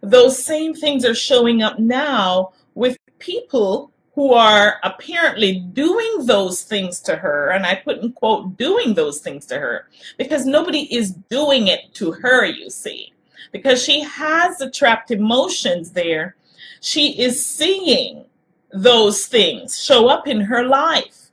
Those 0.00 0.42
same 0.42 0.72
things 0.72 1.04
are 1.04 1.14
showing 1.14 1.62
up 1.62 1.78
now 1.78 2.54
with 2.74 2.96
people 3.18 3.90
who 4.14 4.32
are 4.32 4.78
apparently 4.84 5.58
doing 5.58 6.26
those 6.26 6.62
things 6.62 7.00
to 7.00 7.16
her, 7.16 7.50
and 7.50 7.66
I 7.66 7.74
put 7.74 7.98
in 7.98 8.12
quote, 8.12 8.56
doing 8.56 8.94
those 8.94 9.20
things 9.20 9.44
to 9.46 9.58
her, 9.58 9.88
because 10.18 10.46
nobody 10.46 10.94
is 10.94 11.10
doing 11.10 11.66
it 11.66 11.92
to 11.94 12.12
her, 12.12 12.44
you 12.44 12.70
see. 12.70 13.12
Because 13.50 13.82
she 13.82 14.00
has 14.00 14.58
the 14.58 14.70
trapped 14.70 15.10
emotions 15.10 15.90
there, 15.90 16.36
she 16.80 17.20
is 17.20 17.44
seeing 17.44 18.24
those 18.72 19.26
things 19.26 19.82
show 19.82 20.08
up 20.08 20.28
in 20.28 20.40
her 20.40 20.64
life. 20.64 21.30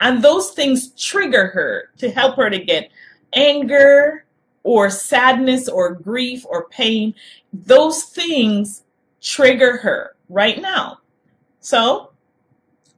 And 0.00 0.22
those 0.22 0.50
things 0.50 0.90
trigger 0.92 1.48
her 1.48 1.90
to 1.98 2.10
help 2.10 2.36
her 2.36 2.50
to 2.50 2.58
get 2.58 2.90
anger 3.34 4.24
or 4.62 4.90
sadness 4.90 5.68
or 5.68 5.94
grief 5.94 6.44
or 6.46 6.68
pain. 6.68 7.14
Those 7.52 8.04
things 8.04 8.84
trigger 9.20 9.76
her 9.78 10.16
right 10.28 10.60
now. 10.60 10.98
So 11.60 12.11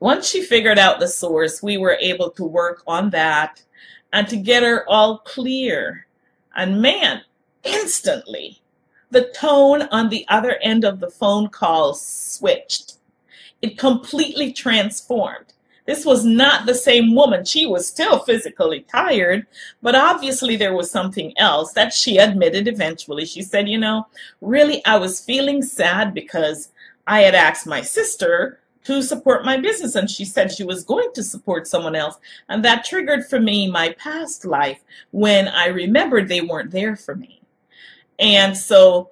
once 0.05 0.29
she 0.29 0.43
figured 0.43 0.79
out 0.79 1.01
the 1.01 1.09
source, 1.09 1.63
we 1.63 1.79
were 1.79 1.97
able 1.99 2.29
to 2.29 2.45
work 2.45 2.83
on 2.87 3.09
that 3.09 3.63
and 4.13 4.29
to 4.29 4.37
get 4.37 4.63
her 4.63 4.87
all 4.87 5.17
clear. 5.21 6.07
And 6.55 6.83
man, 6.83 7.23
instantly, 7.63 8.61
the 9.11 9.31
tone 9.31 9.89
on 9.91 10.11
the 10.11 10.27
other 10.29 10.59
end 10.61 10.85
of 10.85 11.01
the 11.01 11.11
phone 11.11 11.49
call 11.49 11.95
switched. 11.95 12.99
It 13.63 13.79
completely 13.79 14.53
transformed. 14.53 15.55
This 15.87 16.05
was 16.05 16.23
not 16.23 16.67
the 16.67 16.75
same 16.75 17.15
woman. 17.15 17.47
She 17.47 17.65
was 17.65 17.89
still 17.89 18.19
physically 18.19 18.81
tired, 18.81 19.47
but 19.81 19.95
obviously 19.95 20.57
there 20.57 20.77
was 20.77 20.91
something 20.91 21.33
else 21.39 21.73
that 21.73 21.95
she 21.95 22.19
admitted 22.19 22.69
eventually. 22.69 23.25
She 23.25 23.41
said, 23.41 23.71
You 23.71 23.79
know, 23.79 24.07
really, 24.43 24.85
I 24.85 24.99
was 24.99 25.25
feeling 25.25 25.63
sad 25.63 26.13
because 26.13 26.69
I 27.07 27.21
had 27.21 27.35
asked 27.35 27.67
my 27.67 27.81
sister 27.81 28.61
to 28.85 29.03
support 29.03 29.45
my 29.45 29.57
business. 29.57 29.95
And 29.95 30.11
she 30.11 30.25
said 30.25 30.53
she 30.53 30.65
was 30.65 30.85
going 30.85 31.11
to 31.15 31.23
support 31.23 31.67
someone 31.67 31.95
else. 31.95 32.19
And 32.49 32.65
that 32.65 32.85
triggered 32.85 33.27
for 33.27 33.41
me 33.41 33.71
my 33.71 33.95
past 33.99 34.45
life 34.45 34.81
when 35.11 35.49
I 35.49 35.67
remembered 35.67 36.29
they 36.29 36.43
weren't 36.43 36.71
there 36.71 36.97
for 36.97 37.17
me. 37.17 37.41
And 38.19 38.57
so 38.57 39.11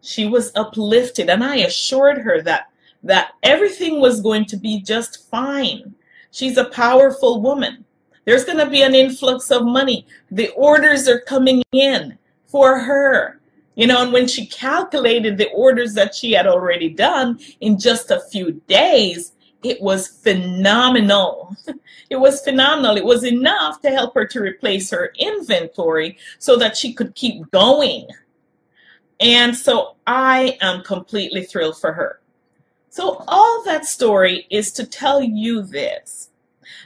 she 0.00 0.26
was 0.26 0.52
uplifted 0.56 1.28
and 1.28 1.44
I 1.44 1.56
assured 1.56 2.18
her 2.18 2.42
that 2.42 2.66
that 3.02 3.32
everything 3.42 4.00
was 4.00 4.20
going 4.20 4.44
to 4.46 4.56
be 4.56 4.82
just 4.82 5.30
fine. 5.30 5.94
She's 6.32 6.58
a 6.58 6.68
powerful 6.68 7.40
woman. 7.40 7.84
There's 8.26 8.44
going 8.44 8.58
to 8.58 8.68
be 8.68 8.82
an 8.82 8.94
influx 8.94 9.50
of 9.50 9.64
money. 9.64 10.06
The 10.30 10.50
orders 10.50 11.08
are 11.08 11.20
coming 11.20 11.62
in 11.72 12.18
for 12.46 12.78
her. 12.78 13.39
You 13.80 13.86
know, 13.86 14.02
and 14.02 14.12
when 14.12 14.28
she 14.28 14.44
calculated 14.44 15.38
the 15.38 15.48
orders 15.52 15.94
that 15.94 16.14
she 16.14 16.32
had 16.32 16.46
already 16.46 16.90
done 16.90 17.40
in 17.62 17.78
just 17.78 18.10
a 18.10 18.20
few 18.20 18.60
days, 18.68 19.32
it 19.62 19.80
was 19.80 20.06
phenomenal. 20.06 21.56
It 22.10 22.18
was 22.18 22.42
phenomenal. 22.42 22.96
It 22.96 23.04
was 23.04 23.24
enough 23.24 23.80
to 23.82 23.90
help 23.90 24.16
her 24.16 24.26
to 24.26 24.40
replace 24.40 24.90
her 24.90 25.12
inventory 25.16 26.18
so 26.40 26.56
that 26.56 26.76
she 26.76 26.92
could 26.92 27.14
keep 27.14 27.48
going. 27.52 28.08
And 29.20 29.56
so 29.56 29.94
I 30.08 30.58
am 30.60 30.82
completely 30.82 31.44
thrilled 31.44 31.78
for 31.78 31.92
her. 31.92 32.20
So, 32.88 33.24
all 33.28 33.62
that 33.64 33.84
story 33.86 34.48
is 34.50 34.72
to 34.72 34.84
tell 34.84 35.22
you 35.22 35.62
this 35.62 36.30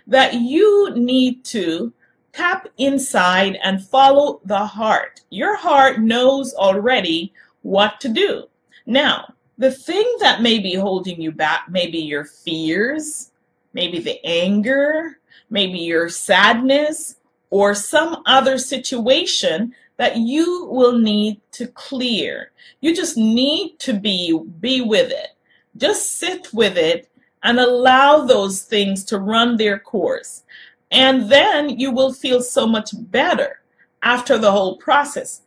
that 0.07 0.35
you 0.35 0.93
need 0.95 1.43
to 1.47 1.95
tap 2.35 2.69
inside 2.79 3.59
and 3.63 3.85
follow 3.85 4.41
the 4.45 4.67
heart. 4.67 5.21
Your 5.31 5.57
heart 5.57 6.01
knows 6.01 6.55
already 6.55 7.33
what 7.63 8.01
to 8.01 8.09
do. 8.09 8.45
Now, 8.87 9.35
the 9.57 9.71
thing 9.71 10.17
that 10.21 10.43
may 10.43 10.59
be 10.59 10.75
holding 10.75 11.21
you 11.21 11.31
back, 11.31 11.67
maybe 11.69 11.99
your 11.99 12.25
fears, 12.25 13.31
maybe 13.73 14.01
the 14.01 14.25
anger, 14.25 15.19
maybe 15.49 15.79
your 15.79 16.09
sadness, 16.09 17.17
or 17.51 17.75
some 17.75 18.23
other 18.27 18.59
situation 18.59 19.75
that 19.97 20.17
you 20.17 20.67
will 20.67 20.99
need 20.99 21.41
to 21.53 21.69
clear. 21.69 22.51
You 22.81 22.97
just 22.97 23.17
need 23.17 23.79
to 23.79 23.93
be 23.93 24.37
be 24.61 24.81
with 24.81 25.13
it. 25.13 25.29
Just 25.77 26.17
sit 26.19 26.53
with 26.53 26.77
it 26.77 27.09
and 27.45 27.61
allow 27.61 28.25
those 28.25 28.63
things 28.63 29.05
to 29.05 29.19
run 29.19 29.57
their 29.57 29.79
course. 29.79 30.43
And 30.95 31.29
then 31.29 31.81
you 31.81 31.91
will 31.91 32.13
feel 32.13 32.41
so 32.41 32.69
much 32.69 32.91
better 33.11 33.61
after 34.03 34.39
the 34.39 34.53
whole 34.53 34.77
process. 34.77 35.43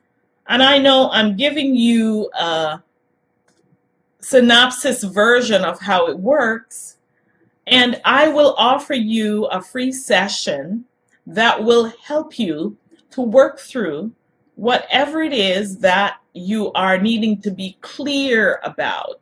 And 0.47 0.61
I 0.61 0.77
know 0.77 1.09
I'm 1.11 1.37
giving 1.37 1.73
you 1.73 2.29
a 2.37 2.83
synopsis 4.19 5.03
version 5.03 5.63
of 5.63 5.79
how 5.79 6.07
it 6.07 6.19
works. 6.19 6.97
And 7.65 8.01
I 8.03 8.27
will 8.27 8.55
offer 8.57 8.93
you 8.93 9.45
a 9.45 9.61
free 9.61 9.91
session 9.93 10.83
that 11.25 11.63
will 11.63 11.93
help 12.03 12.37
you 12.37 12.75
to 13.11 13.21
work 13.21 13.57
through 13.57 14.11
whatever 14.55 15.21
it 15.21 15.33
is 15.33 15.77
that 15.79 16.17
you 16.33 16.73
are 16.73 16.97
needing 16.97 17.41
to 17.41 17.51
be 17.51 17.77
clear 17.81 18.59
about 18.63 19.21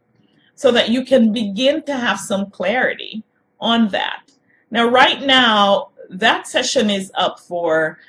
so 0.56 0.72
that 0.72 0.90
you 0.90 1.06
can 1.06 1.32
begin 1.32 1.84
to 1.84 1.96
have 1.96 2.20
some 2.20 2.50
clarity 2.50 3.24
on 3.60 3.90
that. 3.90 4.32
Now, 4.72 4.88
right 4.88 5.22
now, 5.22 5.90
that 6.10 6.48
session 6.48 6.90
is 6.90 7.12
up 7.16 7.40
for 7.40 8.00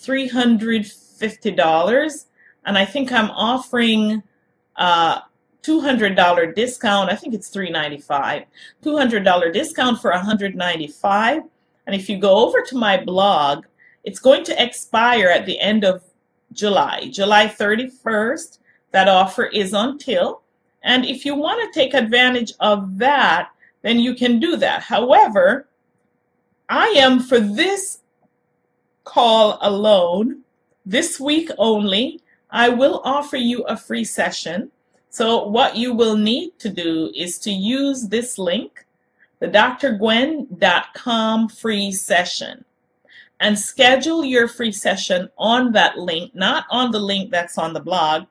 $350 0.00 2.24
and 2.64 2.78
i 2.78 2.84
think 2.84 3.10
i'm 3.12 3.30
offering 3.30 4.22
uh, 4.76 5.20
a 5.20 5.22
$200 5.66 6.54
discount. 6.54 7.10
I 7.10 7.16
think 7.16 7.34
it's 7.34 7.48
395 7.48 8.44
$200 8.84 9.52
discount 9.52 10.00
for 10.00 10.12
195 10.12 11.42
and 11.86 11.94
if 11.94 12.08
you 12.08 12.18
go 12.18 12.46
over 12.46 12.62
to 12.62 12.76
my 12.76 13.02
blog 13.02 13.64
it's 14.04 14.20
going 14.20 14.44
to 14.44 14.62
expire 14.62 15.28
at 15.28 15.46
the 15.46 15.58
end 15.60 15.84
of 15.84 16.04
july 16.52 17.08
july 17.10 17.48
31st 17.48 18.58
that 18.92 19.08
offer 19.08 19.46
is 19.46 19.72
until 19.72 20.42
and 20.82 21.04
if 21.04 21.24
you 21.24 21.34
want 21.34 21.60
to 21.60 21.72
take 21.78 21.94
advantage 21.94 22.52
of 22.60 22.98
that 22.98 23.50
then 23.86 24.00
you 24.00 24.16
can 24.16 24.40
do 24.40 24.56
that. 24.56 24.82
However 24.82 25.68
I 26.68 26.88
am 26.96 27.20
for 27.20 27.38
this 27.38 27.98
call 29.04 29.58
alone, 29.62 30.42
this 30.84 31.20
week 31.20 31.50
only, 31.58 32.20
I 32.50 32.68
will 32.68 33.00
offer 33.04 33.36
you 33.36 33.62
a 33.64 33.76
free 33.76 34.04
session. 34.04 34.70
So, 35.10 35.46
what 35.46 35.76
you 35.76 35.94
will 35.94 36.16
need 36.16 36.58
to 36.58 36.68
do 36.68 37.12
is 37.14 37.38
to 37.40 37.50
use 37.50 38.08
this 38.08 38.38
link, 38.38 38.84
the 39.38 39.48
drgwen.com 39.48 41.48
free 41.48 41.92
session, 41.92 42.64
and 43.40 43.58
schedule 43.58 44.24
your 44.24 44.48
free 44.48 44.72
session 44.72 45.30
on 45.38 45.72
that 45.72 45.98
link, 45.98 46.34
not 46.34 46.66
on 46.70 46.90
the 46.90 47.00
link 47.00 47.30
that's 47.30 47.58
on 47.58 47.72
the 47.72 47.80
blog, 47.80 48.24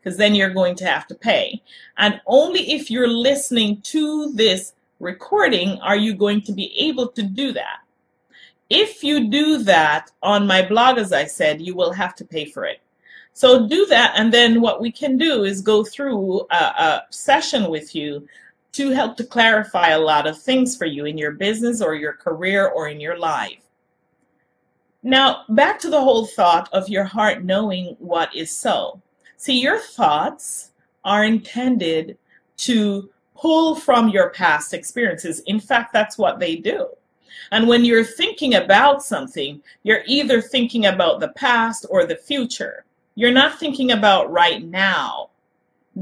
because 0.00 0.16
then 0.16 0.34
you're 0.34 0.50
going 0.50 0.74
to 0.76 0.86
have 0.86 1.06
to 1.08 1.14
pay. 1.14 1.62
And 1.98 2.20
only 2.26 2.72
if 2.72 2.90
you're 2.90 3.08
listening 3.08 3.82
to 3.82 4.32
this 4.32 4.72
recording 4.98 5.78
are 5.80 5.96
you 5.96 6.14
going 6.14 6.42
to 6.42 6.52
be 6.52 6.72
able 6.78 7.08
to 7.08 7.22
do 7.22 7.52
that. 7.52 7.81
If 8.74 9.04
you 9.04 9.28
do 9.28 9.58
that 9.64 10.10
on 10.22 10.46
my 10.46 10.62
blog, 10.62 10.96
as 10.96 11.12
I 11.12 11.26
said, 11.26 11.60
you 11.60 11.74
will 11.74 11.92
have 11.92 12.14
to 12.14 12.24
pay 12.24 12.46
for 12.46 12.64
it. 12.64 12.80
So 13.34 13.68
do 13.68 13.84
that, 13.86 14.14
and 14.16 14.32
then 14.32 14.62
what 14.62 14.80
we 14.80 14.90
can 14.90 15.18
do 15.18 15.44
is 15.44 15.60
go 15.60 15.84
through 15.84 16.46
a, 16.50 16.54
a 16.54 17.02
session 17.10 17.68
with 17.68 17.94
you 17.94 18.26
to 18.72 18.88
help 18.88 19.18
to 19.18 19.24
clarify 19.24 19.90
a 19.90 19.98
lot 19.98 20.26
of 20.26 20.40
things 20.40 20.74
for 20.74 20.86
you 20.86 21.04
in 21.04 21.18
your 21.18 21.32
business 21.32 21.82
or 21.82 21.94
your 21.94 22.14
career 22.14 22.68
or 22.68 22.88
in 22.88 22.98
your 22.98 23.18
life. 23.18 23.60
Now, 25.02 25.44
back 25.50 25.78
to 25.80 25.90
the 25.90 26.00
whole 26.00 26.24
thought 26.24 26.70
of 26.72 26.88
your 26.88 27.04
heart 27.04 27.44
knowing 27.44 27.94
what 27.98 28.34
is 28.34 28.50
so. 28.50 29.02
See, 29.36 29.60
your 29.60 29.80
thoughts 29.80 30.70
are 31.04 31.24
intended 31.24 32.16
to 32.58 33.10
pull 33.36 33.74
from 33.74 34.08
your 34.08 34.30
past 34.30 34.72
experiences. 34.72 35.40
In 35.40 35.60
fact, 35.60 35.92
that's 35.92 36.16
what 36.16 36.38
they 36.38 36.56
do. 36.56 36.88
And 37.50 37.68
when 37.68 37.84
you're 37.84 38.04
thinking 38.04 38.54
about 38.54 39.02
something, 39.02 39.62
you're 39.82 40.02
either 40.06 40.40
thinking 40.40 40.86
about 40.86 41.20
the 41.20 41.28
past 41.28 41.86
or 41.90 42.06
the 42.06 42.16
future. 42.16 42.84
You're 43.14 43.32
not 43.32 43.58
thinking 43.58 43.92
about 43.92 44.30
right 44.30 44.64
now 44.64 45.30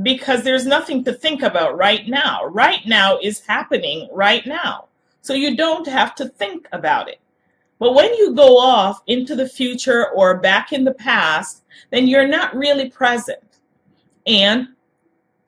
because 0.02 0.42
there's 0.42 0.66
nothing 0.66 1.02
to 1.04 1.12
think 1.12 1.42
about 1.42 1.76
right 1.76 2.06
now. 2.08 2.44
Right 2.44 2.86
now 2.86 3.18
is 3.18 3.40
happening 3.46 4.08
right 4.12 4.46
now. 4.46 4.86
So 5.22 5.34
you 5.34 5.56
don't 5.56 5.86
have 5.86 6.14
to 6.16 6.28
think 6.28 6.68
about 6.72 7.08
it. 7.08 7.20
But 7.78 7.94
when 7.94 8.14
you 8.14 8.34
go 8.34 8.58
off 8.58 9.02
into 9.06 9.34
the 9.34 9.48
future 9.48 10.10
or 10.10 10.38
back 10.38 10.72
in 10.72 10.84
the 10.84 10.94
past, 10.94 11.62
then 11.90 12.06
you're 12.06 12.28
not 12.28 12.54
really 12.54 12.90
present. 12.90 13.42
And 14.26 14.68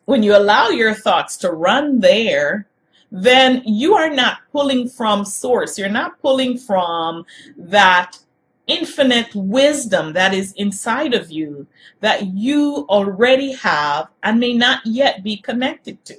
when 0.07 0.23
you 0.23 0.37
allow 0.37 0.69
your 0.69 0.95
thoughts 0.95 1.37
to 1.39 1.53
run 1.53 2.01
there, 2.01 2.67
then 3.13 3.63
you 3.67 3.95
are 3.95 4.09
not 4.09 4.39
pulling 4.51 4.89
from 4.89 5.25
source. 5.27 5.79
You're 5.79 5.91
not 5.91 6.19
pulling 6.23 6.57
from 6.57 7.27
that 7.59 8.19
infinite 8.67 9.35
wisdom 9.35 10.15
that 10.15 10.33
is 10.33 10.53
inside 10.55 11.13
of 11.13 11.31
you 11.31 11.67
that 12.01 12.29
you 12.29 12.87
already 12.89 13.53
have 13.53 14.09
and 14.23 14.41
may 14.41 14.55
not 14.55 14.81
yet 14.87 15.23
be 15.23 15.37
connected 15.37 16.03
to. 16.07 16.17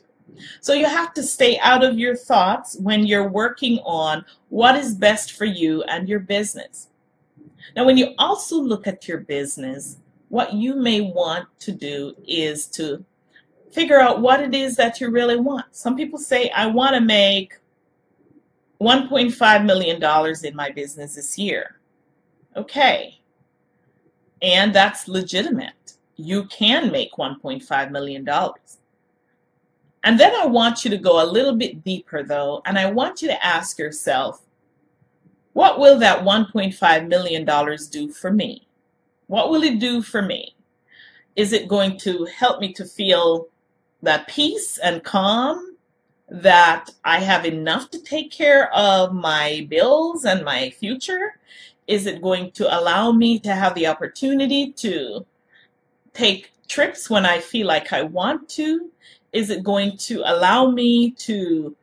So 0.62 0.74
you 0.74 0.86
have 0.86 1.14
to 1.16 1.24
stay 1.24 1.58
out 1.60 1.84
of 1.84 1.98
your 1.98 2.16
thoughts 2.16 2.78
when 2.80 3.08
you're 3.08 3.28
working 3.28 3.80
on 3.80 4.24
what 4.50 4.76
is 4.76 4.94
best 4.94 5.32
for 5.32 5.46
you 5.46 5.82
and 5.84 6.08
your 6.08 6.20
business. 6.20 6.90
Now, 7.76 7.86
when 7.86 7.98
you 7.98 8.14
also 8.20 8.60
look 8.60 8.86
at 8.86 9.08
your 9.08 9.20
business, 9.20 9.98
what 10.30 10.54
you 10.54 10.76
may 10.76 11.02
want 11.02 11.48
to 11.60 11.72
do 11.72 12.16
is 12.28 12.68
to 12.68 13.04
figure 13.74 14.00
out 14.00 14.22
what 14.22 14.42
it 14.42 14.54
is 14.54 14.76
that 14.76 15.02
you 15.02 15.10
really 15.10 15.38
want. 15.38 15.66
Some 15.72 15.96
people 15.96 16.20
say, 16.20 16.50
I 16.52 16.68
want 16.68 16.96
to 16.96 17.02
make 17.02 17.58
$1.5 18.82 19.66
million 19.66 20.36
in 20.44 20.56
my 20.56 20.70
business 20.72 21.16
this 21.16 21.38
year. 21.38 21.80
Okay. 22.56 23.20
And 24.42 24.74
that's 24.74 25.08
legitimate. 25.08 25.94
You 26.18 26.46
can 26.46 26.92
make 26.92 27.14
$1.5 27.14 27.92
million. 27.92 28.28
And 30.06 30.20
then 30.20 30.36
I 30.36 30.46
want 30.46 30.84
you 30.84 30.92
to 30.92 30.98
go 30.98 31.24
a 31.24 31.32
little 31.32 31.56
bit 31.56 31.84
deeper, 31.84 32.24
though, 32.24 32.62
and 32.66 32.78
I 32.78 32.92
want 32.92 33.22
you 33.22 33.30
to 33.30 33.46
ask 33.46 33.80
yourself, 33.80 34.42
what 35.54 35.80
will 35.80 35.98
that 36.00 36.24
$1.5 36.24 37.08
million 37.08 37.78
do 37.90 38.12
for 38.12 38.32
me? 38.32 38.68
What 39.28 39.50
will 39.50 39.64
it 39.64 39.80
do 39.80 40.02
for 40.02 40.22
me? 40.22 40.56
Is 41.36 41.54
it 41.54 41.68
going 41.70 41.98
to 42.00 42.26
help 42.26 42.60
me 42.60 42.74
to 42.74 42.86
feel 42.86 43.48
that 44.04 44.28
peace 44.28 44.78
and 44.78 45.04
calm 45.04 45.78
that 46.30 46.90
I 47.04 47.20
have 47.20 47.46
enough 47.46 47.90
to 47.92 48.02
take 48.02 48.32
care 48.32 48.72
of 48.74 49.14
my 49.14 49.66
bills 49.70 50.26
and 50.26 50.46
my 50.46 50.70
future? 50.70 51.40
Is 51.88 52.06
it 52.06 52.22
going 52.22 52.52
to 52.52 52.80
allow 52.80 53.12
me 53.12 53.40
to 53.40 53.54
have 53.54 53.76
the 53.76 53.88
opportunity 53.88 54.72
to 54.74 55.26
take 56.14 56.52
trips 56.68 57.10
when 57.10 57.26
I 57.26 57.40
feel 57.40 57.68
like 57.68 57.92
I 57.92 58.04
want 58.04 58.50
to? 58.50 58.92
Is 59.32 59.50
it 59.50 59.64
going 59.64 59.98
to 59.98 60.22
allow 60.26 60.70
me 60.70 61.12
to 61.12 61.76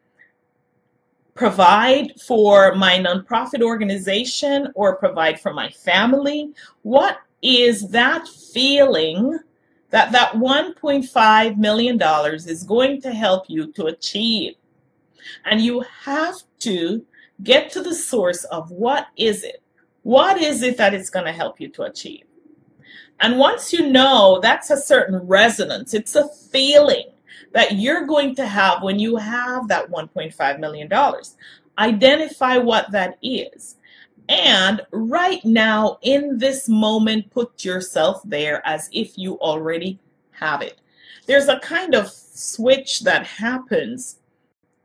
provide 1.35 2.21
for 2.21 2.75
my 2.75 2.99
nonprofit 2.99 3.63
organization 3.63 4.69
or 4.75 4.97
provide 4.97 5.41
for 5.41 5.53
my 5.53 5.71
family? 5.71 6.53
What 6.83 7.19
is 7.43 7.89
that 7.91 8.29
feeling 8.29 9.39
that 9.91 10.13
that 10.13 10.33
$1.5 10.33 11.57
million 11.57 12.01
is 12.35 12.63
going 12.65 13.01
to 13.03 13.13
help 13.13 13.45
you 13.49 13.73
to 13.73 13.87
achieve? 13.87 14.55
And 15.45 15.61
you 15.61 15.85
have 16.05 16.37
to 16.61 17.05
get 17.43 17.71
to 17.73 17.83
the 17.83 17.95
source 17.95 18.45
of 18.45 18.71
what 18.71 19.07
is 19.17 19.45
it? 19.45 19.63
What 20.03 20.39
is 20.41 20.63
it 20.63 20.77
that 20.79 20.95
it's 20.95 21.11
going 21.11 21.27
to 21.27 21.33
help 21.33 21.61
you 21.61 21.69
to 21.69 21.83
achieve? 21.83 22.25
And 23.21 23.39
once 23.39 23.73
you 23.73 23.91
know 23.91 24.41
that's 24.43 24.71
a 24.71 24.77
certain 24.77 25.19
resonance, 25.27 25.93
it's 25.93 26.17
a 26.17 26.29
feeling 26.29 27.11
that 27.53 27.77
you're 27.77 28.07
going 28.07 28.35
to 28.37 28.47
have 28.47 28.83
when 28.83 28.99
you 28.99 29.17
have 29.17 29.69
that 29.69 29.91
$1.5 29.91 30.59
million. 30.59 30.91
Identify 31.79 32.57
what 32.59 32.91
that 32.93 33.19
is. 33.23 33.77
And 34.31 34.81
right 34.93 35.45
now, 35.45 35.99
in 36.03 36.39
this 36.39 36.69
moment, 36.69 37.31
put 37.31 37.65
yourself 37.65 38.23
there 38.25 38.65
as 38.65 38.89
if 38.93 39.19
you 39.19 39.41
already 39.41 39.99
have 40.31 40.63
it. 40.63 40.79
There's 41.27 41.49
a 41.49 41.59
kind 41.59 41.97
of 41.97 42.09
switch 42.09 43.01
that 43.01 43.27
happens 43.27 44.21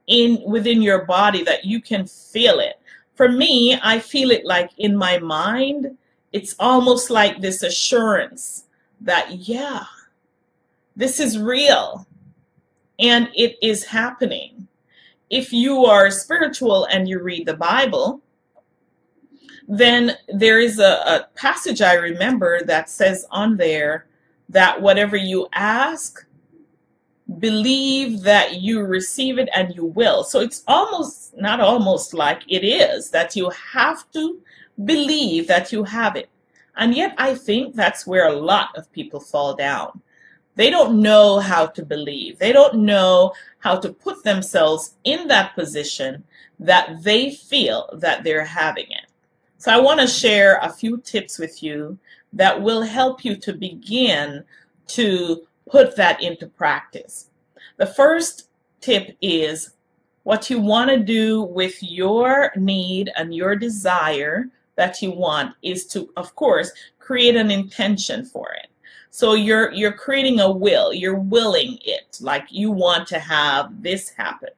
in 0.07 0.41
within 0.47 0.81
your 0.81 1.05
body 1.05 1.43
that 1.43 1.63
you 1.63 1.79
can 1.79 2.07
feel 2.07 2.59
it. 2.59 2.79
For 3.13 3.29
me, 3.29 3.77
I 3.83 3.99
feel 3.99 4.31
it 4.31 4.45
like 4.45 4.71
in 4.79 4.95
my 4.95 5.19
mind. 5.19 5.95
It's 6.33 6.55
almost 6.59 7.11
like 7.11 7.39
this 7.39 7.61
assurance 7.61 8.63
that, 9.01 9.31
yeah, 9.31 9.83
this 10.95 11.19
is 11.19 11.37
real 11.37 12.07
and 12.97 13.29
it 13.35 13.57
is 13.61 13.85
happening. 13.85 14.67
If 15.29 15.53
you 15.53 15.85
are 15.85 16.09
spiritual 16.09 16.85
and 16.85 17.07
you 17.07 17.21
read 17.21 17.45
the 17.45 17.53
Bible, 17.53 18.21
then 19.67 20.17
there 20.27 20.59
is 20.59 20.79
a, 20.79 20.83
a, 20.83 21.27
passage 21.35 21.81
I 21.81 21.93
remember 21.93 22.61
that 22.63 22.89
says 22.89 23.25
on 23.31 23.57
there 23.57 24.05
that 24.49 24.81
whatever 24.81 25.17
you 25.17 25.47
ask, 25.53 26.25
believe 27.39 28.21
that 28.21 28.61
you 28.61 28.83
receive 28.83 29.39
it 29.39 29.49
and 29.55 29.75
you 29.75 29.85
will. 29.85 30.23
So 30.23 30.39
it's 30.39 30.63
almost, 30.67 31.35
not 31.35 31.59
almost 31.59 32.13
like 32.13 32.43
it 32.47 32.63
is, 32.63 33.09
that 33.09 33.35
you 33.35 33.49
have 33.73 34.09
to 34.11 34.39
believe 34.83 35.47
that 35.47 35.71
you 35.71 35.83
have 35.83 36.15
it. 36.15 36.29
And 36.77 36.93
yet 36.93 37.15
I 37.17 37.33
think 37.35 37.75
that's 37.75 38.05
where 38.05 38.27
a 38.27 38.35
lot 38.35 38.75
of 38.75 38.91
people 38.91 39.19
fall 39.19 39.55
down. 39.55 40.01
They 40.55 40.69
don't 40.69 41.01
know 41.01 41.39
how 41.39 41.67
to 41.67 41.83
believe. 41.83 42.37
They 42.37 42.51
don't 42.51 42.79
know 42.79 43.33
how 43.59 43.77
to 43.77 43.91
put 43.91 44.23
themselves 44.23 44.95
in 45.03 45.27
that 45.27 45.55
position 45.55 46.23
that 46.59 47.03
they 47.03 47.31
feel 47.31 47.89
that 47.93 48.23
they're 48.23 48.45
having 48.45 48.85
it. 48.89 49.04
So 49.65 49.71
I 49.71 49.79
want 49.79 49.99
to 49.99 50.05
share 50.05 50.59
a 50.61 50.69
few 50.69 50.99
tips 50.99 51.39
with 51.39 51.63
you 51.63 51.97
that 52.33 52.61
will 52.61 52.83
help 52.83 53.25
you 53.25 53.35
to 53.37 53.51
begin 53.51 54.43
to 54.89 55.41
put 55.67 55.95
that 55.95 56.21
into 56.21 56.45
practice. 56.45 57.31
The 57.77 57.87
first 57.87 58.49
tip 58.79 59.17
is 59.21 59.71
what 60.21 60.51
you 60.51 60.59
want 60.59 60.91
to 60.91 60.99
do 60.99 61.41
with 61.41 61.81
your 61.81 62.51
need 62.55 63.11
and 63.15 63.33
your 63.33 63.55
desire 63.55 64.49
that 64.75 65.01
you 65.01 65.09
want 65.09 65.55
is 65.63 65.87
to, 65.87 66.11
of 66.15 66.35
course, 66.35 66.71
create 66.99 67.35
an 67.35 67.49
intention 67.49 68.23
for 68.23 68.51
it. 68.51 68.67
So 69.09 69.33
you're 69.33 69.71
you're 69.71 69.93
creating 69.93 70.41
a 70.41 70.51
will. 70.51 70.93
You're 70.93 71.17
willing 71.17 71.79
it 71.83 72.19
like 72.21 72.45
you 72.51 72.69
want 72.69 73.07
to 73.07 73.17
have 73.17 73.81
this 73.81 74.09
happen. 74.09 74.49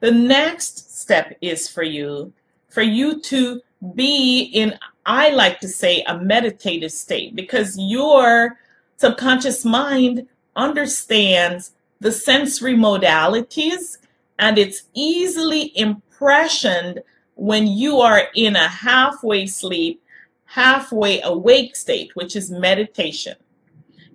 The 0.00 0.10
next 0.10 0.98
step 0.98 1.38
is 1.40 1.68
for 1.68 1.84
you 1.84 2.32
for 2.68 2.82
you 2.82 3.20
to 3.20 3.62
be 3.94 4.42
in 4.52 4.78
I 5.06 5.30
like 5.30 5.60
to 5.60 5.68
say 5.68 6.02
a 6.06 6.18
meditative 6.18 6.92
state 6.92 7.34
because 7.34 7.78
your 7.78 8.58
subconscious 8.96 9.64
mind 9.64 10.26
understands 10.56 11.72
the 12.00 12.12
sensory 12.12 12.74
modalities 12.74 13.98
and 14.38 14.58
it's 14.58 14.82
easily 14.94 15.72
impressioned 15.78 17.02
when 17.36 17.66
you 17.66 18.00
are 18.00 18.28
in 18.34 18.56
a 18.56 18.68
halfway 18.68 19.46
sleep, 19.46 20.02
halfway 20.44 21.20
awake 21.22 21.76
state, 21.76 22.10
which 22.14 22.36
is 22.36 22.50
meditation. 22.50 23.36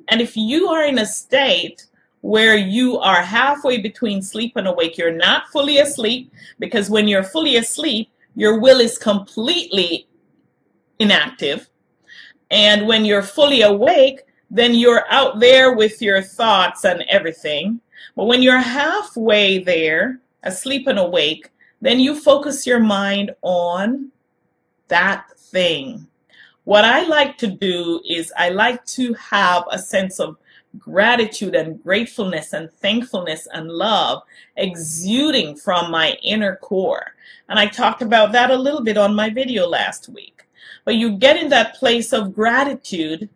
And 0.09 0.21
if 0.21 0.35
you 0.35 0.67
are 0.67 0.83
in 0.83 0.99
a 0.99 1.05
state 1.05 1.85
where 2.21 2.57
you 2.57 2.99
are 2.99 3.21
halfway 3.21 3.79
between 3.79 4.21
sleep 4.21 4.53
and 4.55 4.67
awake, 4.67 4.97
you're 4.97 5.11
not 5.11 5.47
fully 5.49 5.77
asleep, 5.79 6.31
because 6.59 6.89
when 6.89 7.07
you're 7.07 7.23
fully 7.23 7.55
asleep, 7.57 8.09
your 8.35 8.59
will 8.59 8.79
is 8.79 8.97
completely 8.97 10.07
inactive. 10.99 11.69
And 12.51 12.87
when 12.87 13.05
you're 13.05 13.23
fully 13.23 13.61
awake, 13.61 14.21
then 14.49 14.75
you're 14.75 15.05
out 15.09 15.39
there 15.39 15.73
with 15.73 16.01
your 16.01 16.21
thoughts 16.21 16.85
and 16.85 17.03
everything. 17.09 17.81
But 18.15 18.25
when 18.25 18.41
you're 18.41 18.59
halfway 18.59 19.59
there, 19.59 20.19
asleep 20.43 20.87
and 20.87 20.99
awake, 20.99 21.49
then 21.81 21.99
you 21.99 22.19
focus 22.19 22.67
your 22.67 22.79
mind 22.79 23.31
on 23.41 24.11
that 24.87 25.25
thing 25.37 26.07
what 26.65 26.85
I 26.85 27.03
like 27.03 27.37
to 27.39 27.47
do 27.47 28.01
is 28.07 28.31
I 28.37 28.49
like 28.49 28.85
to 28.85 29.13
have 29.15 29.63
a 29.69 29.77
sense 29.77 30.19
of 30.19 30.37
gratitude 30.77 31.55
and 31.55 31.81
gratefulness 31.83 32.53
and 32.53 32.71
thankfulness 32.71 33.47
and 33.53 33.69
love 33.69 34.23
exuding 34.57 35.55
from 35.55 35.91
my 35.91 36.17
inner 36.23 36.55
core. 36.57 37.13
And 37.49 37.59
I 37.59 37.67
talked 37.67 38.01
about 38.01 38.31
that 38.31 38.51
a 38.51 38.55
little 38.55 38.83
bit 38.83 38.97
on 38.97 39.15
my 39.15 39.29
video 39.29 39.67
last 39.67 40.09
week. 40.09 40.43
But 40.85 40.95
you 40.95 41.17
get 41.17 41.37
in 41.37 41.49
that 41.49 41.75
place 41.75 42.11
of 42.11 42.33
gratitude, 42.33 43.29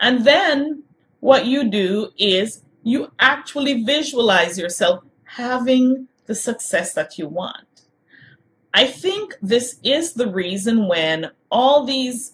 and 0.00 0.24
then 0.24 0.82
what 1.20 1.46
you 1.46 1.70
do 1.70 2.10
is 2.18 2.62
you 2.82 3.10
actually 3.20 3.84
visualize 3.84 4.58
yourself 4.58 5.04
having 5.24 6.08
the 6.26 6.34
success 6.34 6.94
that 6.94 7.18
you 7.18 7.28
want. 7.28 7.66
I 8.72 8.86
think 8.86 9.36
this 9.42 9.80
is 9.82 10.12
the 10.12 10.30
reason 10.30 10.88
when 10.88 11.30
all 11.50 11.84
these 11.84 12.32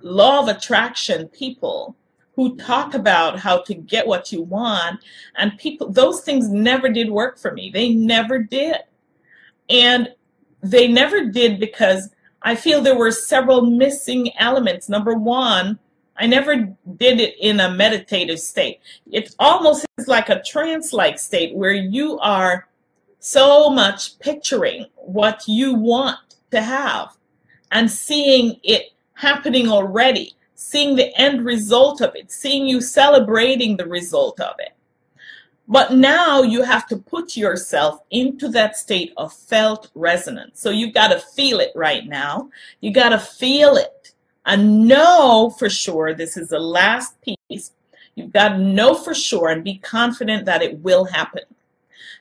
law 0.00 0.40
of 0.40 0.48
attraction 0.48 1.28
people 1.28 1.96
who 2.38 2.54
talk 2.54 2.94
about 2.94 3.36
how 3.36 3.60
to 3.60 3.74
get 3.74 4.06
what 4.06 4.30
you 4.30 4.42
want 4.42 5.00
and 5.38 5.58
people 5.58 5.90
those 5.90 6.20
things 6.20 6.48
never 6.48 6.88
did 6.88 7.10
work 7.10 7.36
for 7.36 7.52
me. 7.52 7.68
They 7.68 7.88
never 7.88 8.38
did. 8.38 8.76
And 9.68 10.14
they 10.62 10.86
never 10.86 11.26
did 11.26 11.58
because 11.58 12.10
i 12.42 12.54
feel 12.54 12.80
there 12.80 12.96
were 12.96 13.10
several 13.10 13.62
missing 13.62 14.30
elements. 14.38 14.88
Number 14.88 15.14
one 15.14 15.80
i 16.16 16.28
never 16.28 16.54
did 16.96 17.18
it 17.18 17.34
in 17.40 17.58
a 17.58 17.72
meditative 17.72 18.38
state. 18.38 18.78
It 19.10 19.34
almost 19.40 19.84
is 19.98 20.06
like 20.06 20.28
a 20.28 20.40
trance 20.40 20.92
like 20.92 21.18
state 21.18 21.56
where 21.56 21.72
you 21.72 22.20
are 22.20 22.68
so 23.18 23.68
much 23.68 24.16
picturing 24.20 24.86
what 24.94 25.42
you 25.48 25.74
want 25.74 26.36
to 26.52 26.62
have 26.62 27.16
and 27.72 27.90
seeing 27.90 28.60
it 28.62 28.92
happening 29.14 29.68
already, 29.68 30.36
seeing 30.60 30.96
the 30.96 31.16
end 31.16 31.44
result 31.44 32.00
of 32.00 32.16
it, 32.16 32.32
seeing 32.32 32.66
you 32.66 32.80
celebrating 32.80 33.76
the 33.76 33.86
result 33.86 34.40
of 34.40 34.56
it. 34.58 34.72
But 35.68 35.92
now 35.92 36.42
you 36.42 36.62
have 36.62 36.88
to 36.88 36.96
put 36.96 37.36
yourself 37.36 38.00
into 38.10 38.48
that 38.48 38.76
state 38.76 39.12
of 39.16 39.32
felt 39.32 39.88
resonance. 39.94 40.60
So 40.60 40.70
you've 40.70 40.94
got 40.94 41.08
to 41.08 41.20
feel 41.20 41.60
it 41.60 41.70
right 41.76 42.04
now. 42.06 42.50
You 42.80 42.92
got 42.92 43.10
to 43.10 43.20
feel 43.20 43.76
it 43.76 44.14
and 44.46 44.88
know 44.88 45.54
for 45.56 45.70
sure 45.70 46.12
this 46.12 46.36
is 46.36 46.48
the 46.48 46.58
last 46.58 47.14
piece. 47.20 47.70
You've 48.16 48.32
got 48.32 48.48
to 48.48 48.58
know 48.58 48.94
for 48.94 49.14
sure 49.14 49.50
and 49.50 49.62
be 49.62 49.78
confident 49.78 50.44
that 50.46 50.62
it 50.62 50.80
will 50.80 51.04
happen. 51.04 51.44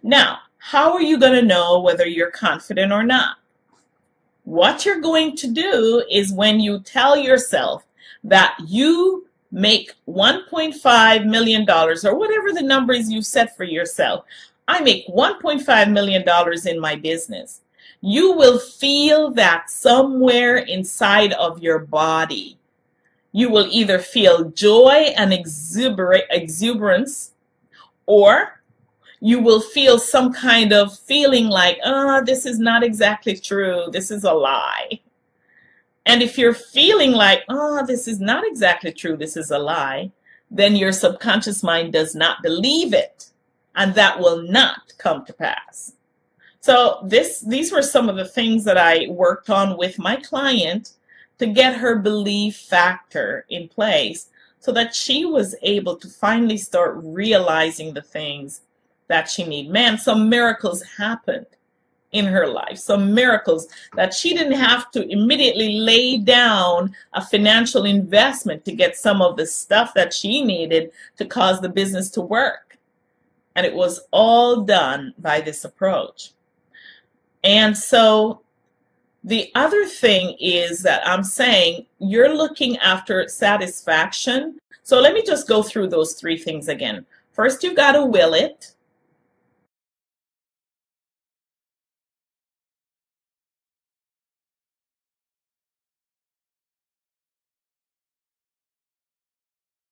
Now, 0.03 0.39
how 0.59 0.93
are 0.93 1.01
you 1.01 1.17
going 1.17 1.33
to 1.33 1.41
know 1.41 1.79
whether 1.79 2.05
you're 2.05 2.29
confident 2.29 2.91
or 2.91 3.03
not? 3.03 3.37
What 4.43 4.85
you're 4.85 5.01
going 5.01 5.35
to 5.37 5.47
do 5.51 6.03
is 6.11 6.31
when 6.31 6.59
you 6.59 6.81
tell 6.81 7.17
yourself 7.17 7.83
that 8.27 8.55
you 8.65 9.25
make 9.51 9.93
$1.5 10.07 11.25
million 11.25 11.69
or 11.69 12.15
whatever 12.15 12.53
the 12.53 12.61
number 12.61 12.93
is 12.93 13.11
you 13.11 13.21
set 13.21 13.57
for 13.57 13.63
yourself. 13.63 14.25
I 14.67 14.81
make 14.81 15.07
$1.5 15.07 15.91
million 15.91 16.23
in 16.67 16.79
my 16.79 16.95
business. 16.95 17.61
You 18.01 18.33
will 18.33 18.59
feel 18.59 19.31
that 19.31 19.71
somewhere 19.71 20.57
inside 20.57 21.33
of 21.33 21.63
your 21.63 21.79
body. 21.79 22.57
You 23.31 23.49
will 23.49 23.67
either 23.71 23.99
feel 23.99 24.51
joy 24.51 25.13
and 25.15 25.33
exuberance, 25.33 27.31
or 28.05 28.61
you 29.19 29.39
will 29.39 29.61
feel 29.61 29.97
some 29.99 30.31
kind 30.33 30.73
of 30.73 30.97
feeling 30.99 31.47
like, 31.47 31.79
oh, 31.83 32.23
this 32.25 32.45
is 32.45 32.59
not 32.59 32.83
exactly 32.83 33.35
true. 33.35 33.85
This 33.91 34.11
is 34.11 34.25
a 34.25 34.33
lie. 34.33 34.99
And 36.07 36.23
if 36.23 36.37
you're 36.37 36.53
feeling 36.53 37.11
like, 37.11 37.43
oh, 37.49 37.85
this 37.85 38.07
is 38.07 38.21
not 38.21 38.47
exactly 38.47 38.93
true, 38.93 39.17
this 39.17 39.35
is 39.35 39.51
a 39.51 39.59
lie, 39.59 40.09
then 40.49 40.77
your 40.77 40.93
subconscious 40.93 41.61
mind 41.61 41.91
does 41.91 42.15
not 42.15 42.41
believe 42.41 42.93
it. 42.93 43.31
And 43.75 43.93
that 43.95 44.17
will 44.17 44.41
not 44.41 44.93
come 44.97 45.25
to 45.25 45.33
pass. 45.33 45.93
So 46.61 47.01
this 47.05 47.41
these 47.41 47.73
were 47.73 47.81
some 47.81 48.07
of 48.07 48.15
the 48.15 48.27
things 48.27 48.63
that 48.63 48.77
I 48.77 49.07
worked 49.09 49.49
on 49.49 49.77
with 49.77 49.99
my 49.99 50.15
client 50.15 50.93
to 51.39 51.45
get 51.45 51.75
her 51.75 51.97
belief 51.97 52.55
factor 52.55 53.45
in 53.49 53.67
place 53.67 54.29
so 54.59 54.71
that 54.71 54.95
she 54.95 55.25
was 55.25 55.55
able 55.61 55.97
to 55.97 56.07
finally 56.07 56.57
start 56.57 56.95
realizing 57.03 57.93
the 57.93 58.01
things 58.01 58.61
that 59.07 59.29
she 59.29 59.43
need. 59.43 59.69
Man, 59.69 59.97
some 59.97 60.29
miracles 60.29 60.81
happened 60.97 61.47
in 62.11 62.25
her 62.25 62.47
life, 62.47 62.77
some 62.77 63.13
miracles 63.13 63.67
that 63.95 64.13
she 64.13 64.33
didn't 64.33 64.59
have 64.59 64.89
to 64.91 65.07
immediately 65.11 65.79
lay 65.79 66.17
down 66.17 66.95
a 67.13 67.25
financial 67.25 67.85
investment 67.85 68.63
to 68.65 68.71
get 68.71 68.95
some 68.95 69.21
of 69.21 69.35
the 69.35 69.45
stuff 69.45 69.93
that 69.93 70.13
she 70.13 70.43
needed 70.43 70.91
to 71.17 71.25
cause 71.25 71.59
the 71.59 71.69
business 71.69 72.09
to 72.09 72.21
work. 72.21 72.77
And 73.55 73.65
it 73.65 73.73
was 73.73 74.01
all 74.11 74.61
done 74.61 75.13
by 75.17 75.41
this 75.41 75.65
approach. 75.65 76.31
And 77.43 77.77
so 77.77 78.41
the 79.23 79.51
other 79.55 79.85
thing 79.85 80.37
is 80.39 80.83
that 80.83 81.05
I'm 81.05 81.23
saying 81.23 81.85
you're 81.99 82.33
looking 82.33 82.77
after 82.77 83.27
satisfaction. 83.27 84.59
So 84.83 85.01
let 85.01 85.13
me 85.13 85.23
just 85.23 85.47
go 85.47 85.61
through 85.61 85.87
those 85.87 86.13
three 86.13 86.37
things 86.37 86.69
again. 86.69 87.05
First, 87.33 87.63
you've 87.63 87.75
got 87.75 87.91
to 87.91 88.05
will 88.05 88.33
it. 88.33 88.73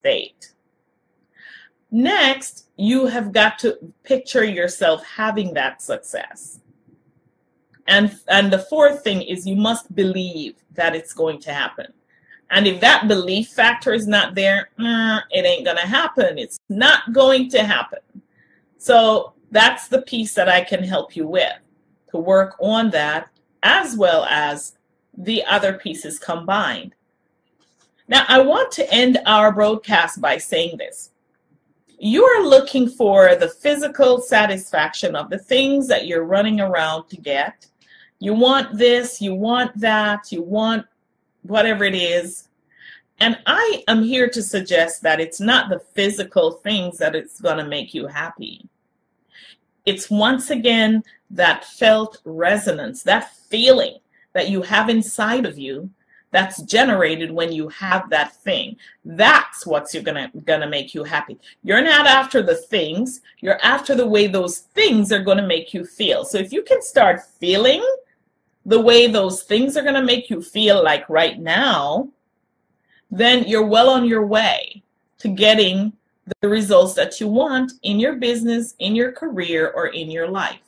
State. 0.05 0.51
Next, 1.89 2.67
you 2.77 3.07
have 3.07 3.31
got 3.31 3.57
to 3.59 3.77
picture 4.03 4.43
yourself 4.43 5.03
having 5.03 5.53
that 5.55 5.81
success. 5.81 6.59
And, 7.87 8.15
and 8.27 8.53
the 8.53 8.59
fourth 8.59 9.03
thing 9.03 9.23
is 9.23 9.47
you 9.47 9.55
must 9.55 9.95
believe 9.95 10.57
that 10.73 10.95
it's 10.95 11.13
going 11.13 11.39
to 11.41 11.53
happen. 11.53 11.87
And 12.51 12.67
if 12.67 12.79
that 12.81 13.07
belief 13.07 13.47
factor 13.49 13.93
is 13.93 14.05
not 14.07 14.35
there, 14.35 14.69
mm, 14.79 15.21
it 15.31 15.43
ain't 15.43 15.65
going 15.65 15.77
to 15.77 15.87
happen. 15.87 16.37
It's 16.37 16.59
not 16.69 17.11
going 17.11 17.49
to 17.49 17.63
happen. 17.63 17.99
So 18.77 19.33
that's 19.49 19.87
the 19.87 20.03
piece 20.03 20.35
that 20.35 20.49
I 20.49 20.63
can 20.63 20.83
help 20.83 21.15
you 21.15 21.27
with 21.27 21.57
to 22.11 22.17
work 22.17 22.55
on 22.59 22.91
that 22.91 23.29
as 23.63 23.97
well 23.97 24.25
as 24.25 24.77
the 25.17 25.43
other 25.45 25.73
pieces 25.73 26.19
combined. 26.19 26.93
Now, 28.07 28.25
I 28.27 28.39
want 28.39 28.71
to 28.73 28.93
end 28.93 29.19
our 29.25 29.51
broadcast 29.51 30.21
by 30.21 30.37
saying 30.37 30.77
this. 30.77 31.11
You 31.97 32.23
are 32.23 32.43
looking 32.43 32.89
for 32.89 33.35
the 33.35 33.49
physical 33.49 34.19
satisfaction 34.21 35.15
of 35.15 35.29
the 35.29 35.39
things 35.39 35.87
that 35.87 36.05
you're 36.05 36.25
running 36.25 36.59
around 36.59 37.07
to 37.09 37.17
get. 37.17 37.67
You 38.19 38.33
want 38.33 38.77
this, 38.77 39.21
you 39.21 39.33
want 39.33 39.79
that, 39.79 40.31
you 40.31 40.41
want 40.41 40.85
whatever 41.43 41.83
it 41.83 41.95
is. 41.95 42.49
And 43.19 43.39
I 43.45 43.83
am 43.87 44.03
here 44.03 44.29
to 44.29 44.43
suggest 44.43 45.01
that 45.03 45.19
it's 45.19 45.39
not 45.39 45.69
the 45.69 45.79
physical 45.79 46.51
things 46.51 46.97
that 46.97 47.15
it's 47.15 47.39
going 47.39 47.57
to 47.57 47.65
make 47.65 47.93
you 47.93 48.07
happy. 48.07 48.67
It's 49.85 50.09
once 50.09 50.49
again 50.49 51.03
that 51.29 51.65
felt 51.65 52.21
resonance, 52.25 53.03
that 53.03 53.33
feeling 53.35 53.97
that 54.33 54.49
you 54.49 54.61
have 54.63 54.89
inside 54.89 55.45
of 55.45 55.57
you 55.57 55.89
that's 56.35 56.61
generated 56.63 57.31
when 57.31 57.53
you 57.53 57.69
have 57.69 58.09
that 58.09 58.35
thing. 58.35 58.75
That's 59.05 59.65
what's 59.65 59.93
you're 59.93 60.03
gonna 60.03 60.29
gonna 60.43 60.67
make 60.67 60.93
you 60.93 61.05
happy. 61.05 61.39
You're 61.63 61.81
not 61.81 62.07
after 62.07 62.41
the 62.43 62.57
things, 62.57 63.21
you're 63.39 63.57
after 63.63 63.95
the 63.95 64.05
way 64.05 64.27
those 64.27 64.59
things 64.59 65.13
are 65.13 65.23
gonna 65.23 65.47
make 65.47 65.73
you 65.73 65.85
feel. 65.85 66.25
So 66.25 66.37
if 66.37 66.51
you 66.51 66.61
can 66.63 66.81
start 66.81 67.21
feeling 67.39 67.81
the 68.65 68.81
way 68.81 69.07
those 69.07 69.43
things 69.43 69.77
are 69.77 69.81
gonna 69.81 70.03
make 70.03 70.29
you 70.29 70.41
feel 70.41 70.83
like 70.83 71.07
right 71.07 71.39
now, 71.39 72.09
then 73.09 73.45
you're 73.47 73.65
well 73.65 73.89
on 73.89 74.03
your 74.03 74.25
way 74.25 74.83
to 75.19 75.29
getting 75.29 75.93
the 76.41 76.49
results 76.49 76.95
that 76.95 77.21
you 77.21 77.29
want 77.29 77.71
in 77.83 77.97
your 77.97 78.17
business, 78.17 78.75
in 78.79 78.93
your 78.93 79.13
career, 79.13 79.71
or 79.73 79.87
in 79.87 80.11
your 80.11 80.27
life. 80.27 80.64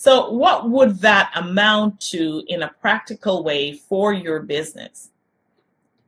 So, 0.00 0.30
what 0.30 0.70
would 0.70 1.00
that 1.00 1.30
amount 1.34 2.00
to 2.12 2.42
in 2.48 2.62
a 2.62 2.72
practical 2.80 3.44
way 3.44 3.74
for 3.74 4.14
your 4.14 4.40
business? 4.40 5.10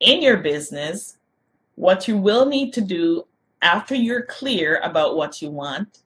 In 0.01 0.23
your 0.23 0.39
business, 0.39 1.19
what 1.75 2.09
you 2.09 2.17
will 2.17 2.47
need 2.47 2.73
to 2.73 2.81
do 2.81 3.27
after 3.61 3.95
you're 3.95 4.25
clear 4.25 4.81
about 4.83 5.17
what 5.17 5.43
you 5.43 5.51
want 5.51 5.99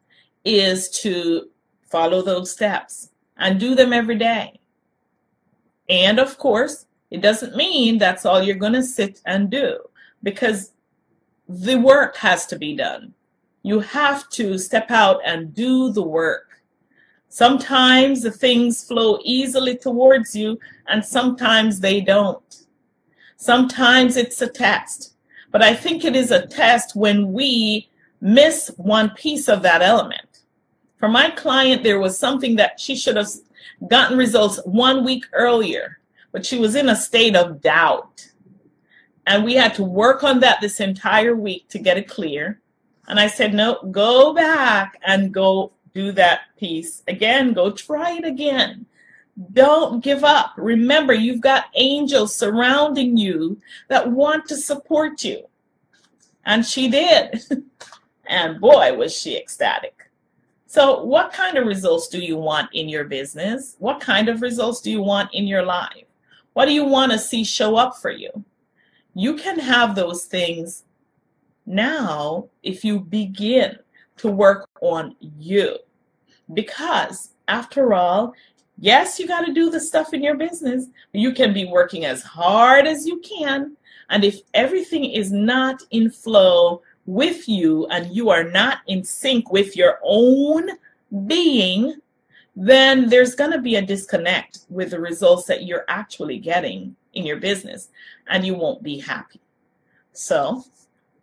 is 0.44 0.90
to 1.02 1.48
follow 1.84 2.22
those 2.22 2.50
steps 2.50 3.10
and 3.36 3.60
do 3.60 3.76
them 3.76 3.92
every 3.92 4.18
day. 4.18 4.58
And 5.88 6.18
of 6.18 6.38
course, 6.38 6.86
it 7.12 7.20
doesn't 7.20 7.54
mean 7.54 7.98
that's 7.98 8.26
all 8.26 8.42
you're 8.42 8.56
going 8.56 8.72
to 8.72 8.82
sit 8.82 9.20
and 9.26 9.48
do 9.48 9.78
because 10.24 10.72
the 11.48 11.76
work 11.76 12.16
has 12.16 12.46
to 12.46 12.58
be 12.58 12.74
done. 12.74 13.14
You 13.62 13.78
have 13.78 14.28
to 14.30 14.58
step 14.58 14.90
out 14.90 15.20
and 15.24 15.54
do 15.54 15.92
the 15.92 16.02
work 16.02 16.45
Sometimes 17.36 18.22
the 18.22 18.30
things 18.30 18.82
flow 18.82 19.18
easily 19.22 19.76
towards 19.76 20.34
you, 20.34 20.58
and 20.88 21.04
sometimes 21.04 21.80
they 21.80 22.00
don't. 22.00 22.64
Sometimes 23.36 24.16
it's 24.16 24.40
a 24.40 24.48
test, 24.48 25.12
but 25.52 25.62
I 25.62 25.74
think 25.74 26.02
it 26.02 26.16
is 26.16 26.30
a 26.30 26.46
test 26.46 26.96
when 26.96 27.34
we 27.34 27.90
miss 28.22 28.70
one 28.78 29.10
piece 29.10 29.50
of 29.50 29.60
that 29.60 29.82
element. 29.82 30.44
For 30.96 31.10
my 31.10 31.28
client, 31.28 31.82
there 31.82 32.00
was 32.00 32.16
something 32.16 32.56
that 32.56 32.80
she 32.80 32.96
should 32.96 33.18
have 33.18 33.28
gotten 33.86 34.16
results 34.16 34.58
one 34.64 35.04
week 35.04 35.26
earlier, 35.34 35.98
but 36.32 36.46
she 36.46 36.58
was 36.58 36.74
in 36.74 36.88
a 36.88 36.96
state 36.96 37.36
of 37.36 37.60
doubt. 37.60 38.30
And 39.26 39.44
we 39.44 39.52
had 39.52 39.74
to 39.74 39.84
work 39.84 40.24
on 40.24 40.40
that 40.40 40.62
this 40.62 40.80
entire 40.80 41.36
week 41.36 41.68
to 41.68 41.78
get 41.78 41.98
it 41.98 42.08
clear. 42.08 42.62
And 43.08 43.20
I 43.20 43.26
said, 43.26 43.52
no, 43.52 43.82
go 43.90 44.32
back 44.32 44.98
and 45.06 45.34
go 45.34 45.72
do 45.96 46.12
that 46.12 46.40
piece 46.58 47.02
again, 47.08 47.54
go 47.54 47.70
try 47.72 48.12
it 48.12 48.24
again. 48.24 48.84
Don't 49.52 50.04
give 50.04 50.24
up. 50.24 50.52
Remember, 50.58 51.14
you've 51.14 51.40
got 51.40 51.66
angels 51.74 52.34
surrounding 52.34 53.16
you 53.16 53.58
that 53.88 54.10
want 54.10 54.46
to 54.48 54.56
support 54.56 55.24
you. 55.24 55.46
And 56.44 56.64
she 56.64 56.88
did. 56.88 57.42
and 58.26 58.60
boy, 58.60 58.94
was 58.94 59.16
she 59.16 59.38
ecstatic. 59.38 60.10
So, 60.66 61.02
what 61.02 61.32
kind 61.32 61.56
of 61.56 61.66
results 61.66 62.08
do 62.08 62.18
you 62.18 62.36
want 62.36 62.68
in 62.74 62.88
your 62.88 63.04
business? 63.04 63.76
What 63.78 64.00
kind 64.00 64.28
of 64.28 64.42
results 64.42 64.82
do 64.82 64.90
you 64.90 65.02
want 65.02 65.32
in 65.32 65.46
your 65.46 65.62
life? 65.62 66.04
What 66.52 66.66
do 66.66 66.72
you 66.72 66.84
want 66.84 67.12
to 67.12 67.18
see 67.18 67.44
show 67.44 67.76
up 67.76 67.96
for 67.96 68.10
you? 68.10 68.44
You 69.14 69.36
can 69.36 69.58
have 69.58 69.94
those 69.94 70.24
things 70.24 70.84
now 71.64 72.48
if 72.62 72.84
you 72.84 73.00
begin 73.00 73.78
to 74.18 74.28
work 74.28 74.68
on 74.80 75.14
you. 75.20 75.78
Because 76.54 77.30
after 77.48 77.94
all, 77.94 78.34
yes, 78.78 79.18
you 79.18 79.26
got 79.26 79.46
to 79.46 79.52
do 79.52 79.70
the 79.70 79.80
stuff 79.80 80.14
in 80.14 80.22
your 80.22 80.36
business, 80.36 80.86
you 81.12 81.32
can 81.32 81.52
be 81.52 81.64
working 81.64 82.04
as 82.04 82.22
hard 82.22 82.86
as 82.86 83.06
you 83.06 83.20
can. 83.20 83.76
And 84.10 84.24
if 84.24 84.40
everything 84.54 85.04
is 85.04 85.32
not 85.32 85.82
in 85.90 86.10
flow 86.10 86.82
with 87.06 87.48
you 87.48 87.86
and 87.86 88.14
you 88.14 88.30
are 88.30 88.44
not 88.44 88.78
in 88.86 89.02
sync 89.04 89.50
with 89.50 89.76
your 89.76 89.98
own 90.02 90.70
being, 91.26 91.96
then 92.54 93.08
there's 93.08 93.34
going 93.34 93.52
to 93.52 93.60
be 93.60 93.76
a 93.76 93.82
disconnect 93.82 94.60
with 94.68 94.90
the 94.90 95.00
results 95.00 95.46
that 95.46 95.64
you're 95.64 95.84
actually 95.88 96.38
getting 96.38 96.96
in 97.14 97.26
your 97.26 97.36
business 97.36 97.88
and 98.28 98.44
you 98.44 98.54
won't 98.54 98.82
be 98.82 98.98
happy. 98.98 99.40
So, 100.12 100.64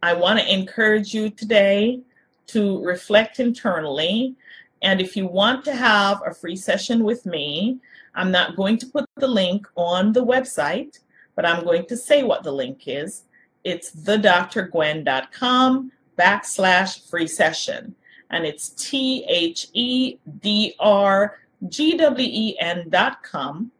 I 0.03 0.13
want 0.13 0.37
to 0.39 0.53
encourage 0.53 1.13
you 1.13 1.29
today 1.29 2.01
to 2.47 2.83
reflect 2.83 3.39
internally. 3.39 4.35
And 4.83 4.99
if 4.99 5.15
you 5.15 5.27
want 5.27 5.63
to 5.65 5.73
have 5.73 6.21
a 6.25 6.33
free 6.33 6.57
session 6.57 7.05
with 7.05 7.25
me, 7.25 7.79
I'm 8.15 8.31
not 8.31 8.57
going 8.57 8.77
to 8.79 8.85
put 8.85 9.05
the 9.15 9.27
link 9.27 9.65
on 9.75 10.11
the 10.11 10.23
website, 10.23 10.99
but 11.35 11.45
I'm 11.45 11.63
going 11.63 11.85
to 11.87 11.97
say 11.97 12.23
what 12.23 12.43
the 12.43 12.51
link 12.51 12.83
is. 12.85 13.23
It's 13.63 13.91
thedrgwen.com 13.91 15.91
backslash 16.19 17.09
free 17.09 17.27
session. 17.27 17.95
And 18.29 18.45
it's 18.45 18.69
T 18.69 19.25
H 19.29 19.67
E 19.73 20.17
D 20.41 20.75
R 20.79 21.39
G 21.69 21.97
W 21.97 22.29
E 22.29 22.57
N 22.59 22.89
dot 22.89 23.23
com 23.23 23.71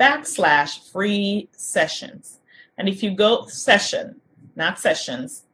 backslash 0.00 0.90
free 0.90 1.48
sessions. 1.52 2.40
And 2.76 2.88
if 2.88 3.02
you 3.02 3.12
go 3.12 3.46
session, 3.46 4.20
not 4.56 4.80
sessions, 4.80 5.44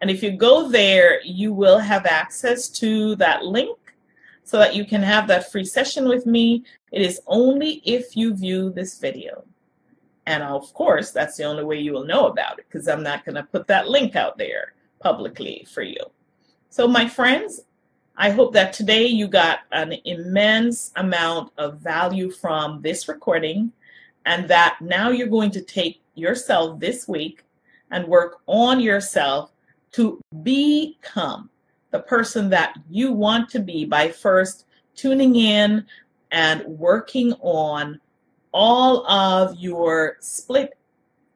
and 0.00 0.10
if 0.10 0.22
you 0.22 0.30
go 0.30 0.68
there, 0.68 1.20
you 1.22 1.52
will 1.52 1.78
have 1.78 2.06
access 2.06 2.68
to 2.68 3.16
that 3.16 3.44
link 3.44 3.76
so 4.48 4.56
that 4.56 4.74
you 4.74 4.86
can 4.86 5.02
have 5.02 5.28
that 5.28 5.52
free 5.52 5.64
session 5.66 6.08
with 6.08 6.24
me. 6.24 6.64
It 6.90 7.02
is 7.02 7.20
only 7.26 7.82
if 7.84 8.16
you 8.16 8.32
view 8.32 8.70
this 8.70 8.98
video. 8.98 9.44
And 10.24 10.42
of 10.42 10.72
course, 10.72 11.10
that's 11.10 11.36
the 11.36 11.44
only 11.44 11.64
way 11.64 11.78
you 11.80 11.92
will 11.92 12.06
know 12.06 12.28
about 12.28 12.58
it 12.58 12.64
because 12.66 12.88
I'm 12.88 13.02
not 13.02 13.26
going 13.26 13.34
to 13.34 13.42
put 13.42 13.66
that 13.66 13.90
link 13.90 14.16
out 14.16 14.38
there 14.38 14.72
publicly 15.00 15.66
for 15.70 15.82
you. 15.82 16.00
So, 16.70 16.88
my 16.88 17.06
friends, 17.06 17.60
I 18.16 18.30
hope 18.30 18.54
that 18.54 18.72
today 18.72 19.04
you 19.04 19.28
got 19.28 19.58
an 19.70 19.92
immense 20.06 20.92
amount 20.96 21.52
of 21.58 21.80
value 21.80 22.30
from 22.30 22.80
this 22.80 23.06
recording 23.06 23.70
and 24.24 24.48
that 24.48 24.78
now 24.80 25.10
you're 25.10 25.26
going 25.26 25.50
to 25.50 25.60
take 25.60 26.00
yourself 26.14 26.80
this 26.80 27.06
week 27.06 27.44
and 27.90 28.08
work 28.08 28.38
on 28.46 28.80
yourself 28.80 29.50
to 29.92 30.22
become 30.42 31.50
the 31.90 32.00
person 32.00 32.50
that 32.50 32.74
you 32.88 33.12
want 33.12 33.48
to 33.50 33.60
be 33.60 33.84
by 33.84 34.10
first 34.10 34.66
tuning 34.94 35.36
in 35.36 35.86
and 36.30 36.64
working 36.66 37.32
on 37.40 38.00
all 38.52 39.06
of 39.06 39.56
your 39.58 40.16
split 40.20 40.76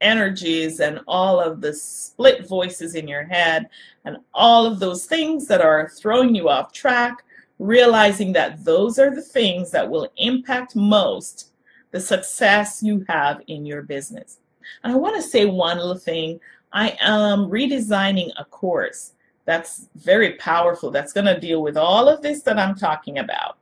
energies 0.01 0.81
and 0.81 1.01
all 1.07 1.41
of 1.41 1.61
the 1.61 1.73
split 1.73 2.47
voices 2.47 2.95
in 2.95 3.07
your 3.07 3.25
head 3.25 3.69
and 4.05 4.17
all 4.35 4.67
of 4.67 4.81
those 4.81 5.07
things 5.07 5.47
that 5.47 5.61
are 5.61 5.91
throwing 5.91 6.35
you 6.35 6.49
off 6.49 6.73
track, 6.73 7.25
realizing 7.59 8.33
that 8.33 8.65
those 8.65 8.99
are 8.99 9.15
the 9.15 9.23
things 9.23 9.71
that 9.71 9.89
will 9.89 10.09
impact 10.17 10.75
most 10.75 11.53
the 11.93 12.01
success 12.01 12.83
you 12.83 13.05
have 13.09 13.43
in 13.47 13.65
your 13.65 13.83
business. 13.83 14.39
And 14.83 14.93
I 14.93 14.97
want 14.97 15.15
to 15.17 15.23
say 15.23 15.45
one 15.45 15.77
little 15.77 15.97
thing 15.97 16.41
I 16.73 16.97
am 17.01 17.51
redesigning 17.51 18.31
a 18.39 18.45
course 18.47 19.13
that's 19.45 19.89
very 19.97 20.35
powerful, 20.35 20.91
that's 20.91 21.13
going 21.13 21.27
to 21.27 21.39
deal 21.39 21.63
with 21.63 21.77
all 21.77 22.09
of 22.09 22.23
this 22.23 22.43
that 22.43 22.59
I'm 22.59 22.75
talking 22.75 23.19
about. 23.19 23.59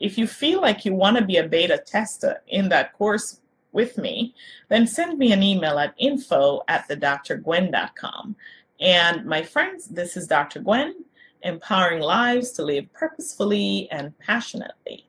If 0.00 0.18
you 0.18 0.26
feel 0.26 0.60
like 0.60 0.84
you 0.84 0.94
want 0.94 1.16
to 1.16 1.24
be 1.24 1.38
a 1.38 1.48
beta 1.48 1.82
tester 1.84 2.42
in 2.48 2.68
that 2.68 2.92
course 2.92 3.40
with 3.72 3.98
me, 3.98 4.34
then 4.68 4.86
send 4.86 5.18
me 5.18 5.32
an 5.32 5.42
email 5.42 5.78
at 5.78 5.94
info 5.98 6.62
at 6.68 6.88
thedrgwen.com. 6.88 8.36
And 8.80 9.24
my 9.24 9.42
friends, 9.42 9.86
this 9.86 10.16
is 10.16 10.26
Dr. 10.26 10.60
Gwen, 10.60 11.04
empowering 11.42 12.00
lives 12.00 12.52
to 12.52 12.64
live 12.64 12.92
purposefully 12.92 13.88
and 13.90 14.16
passionately. 14.18 15.08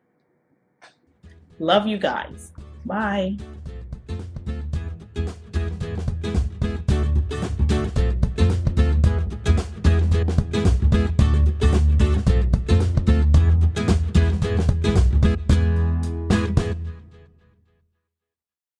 Love 1.59 1.87
you 1.87 1.97
guys. 1.97 2.51
Bye. 2.85 3.37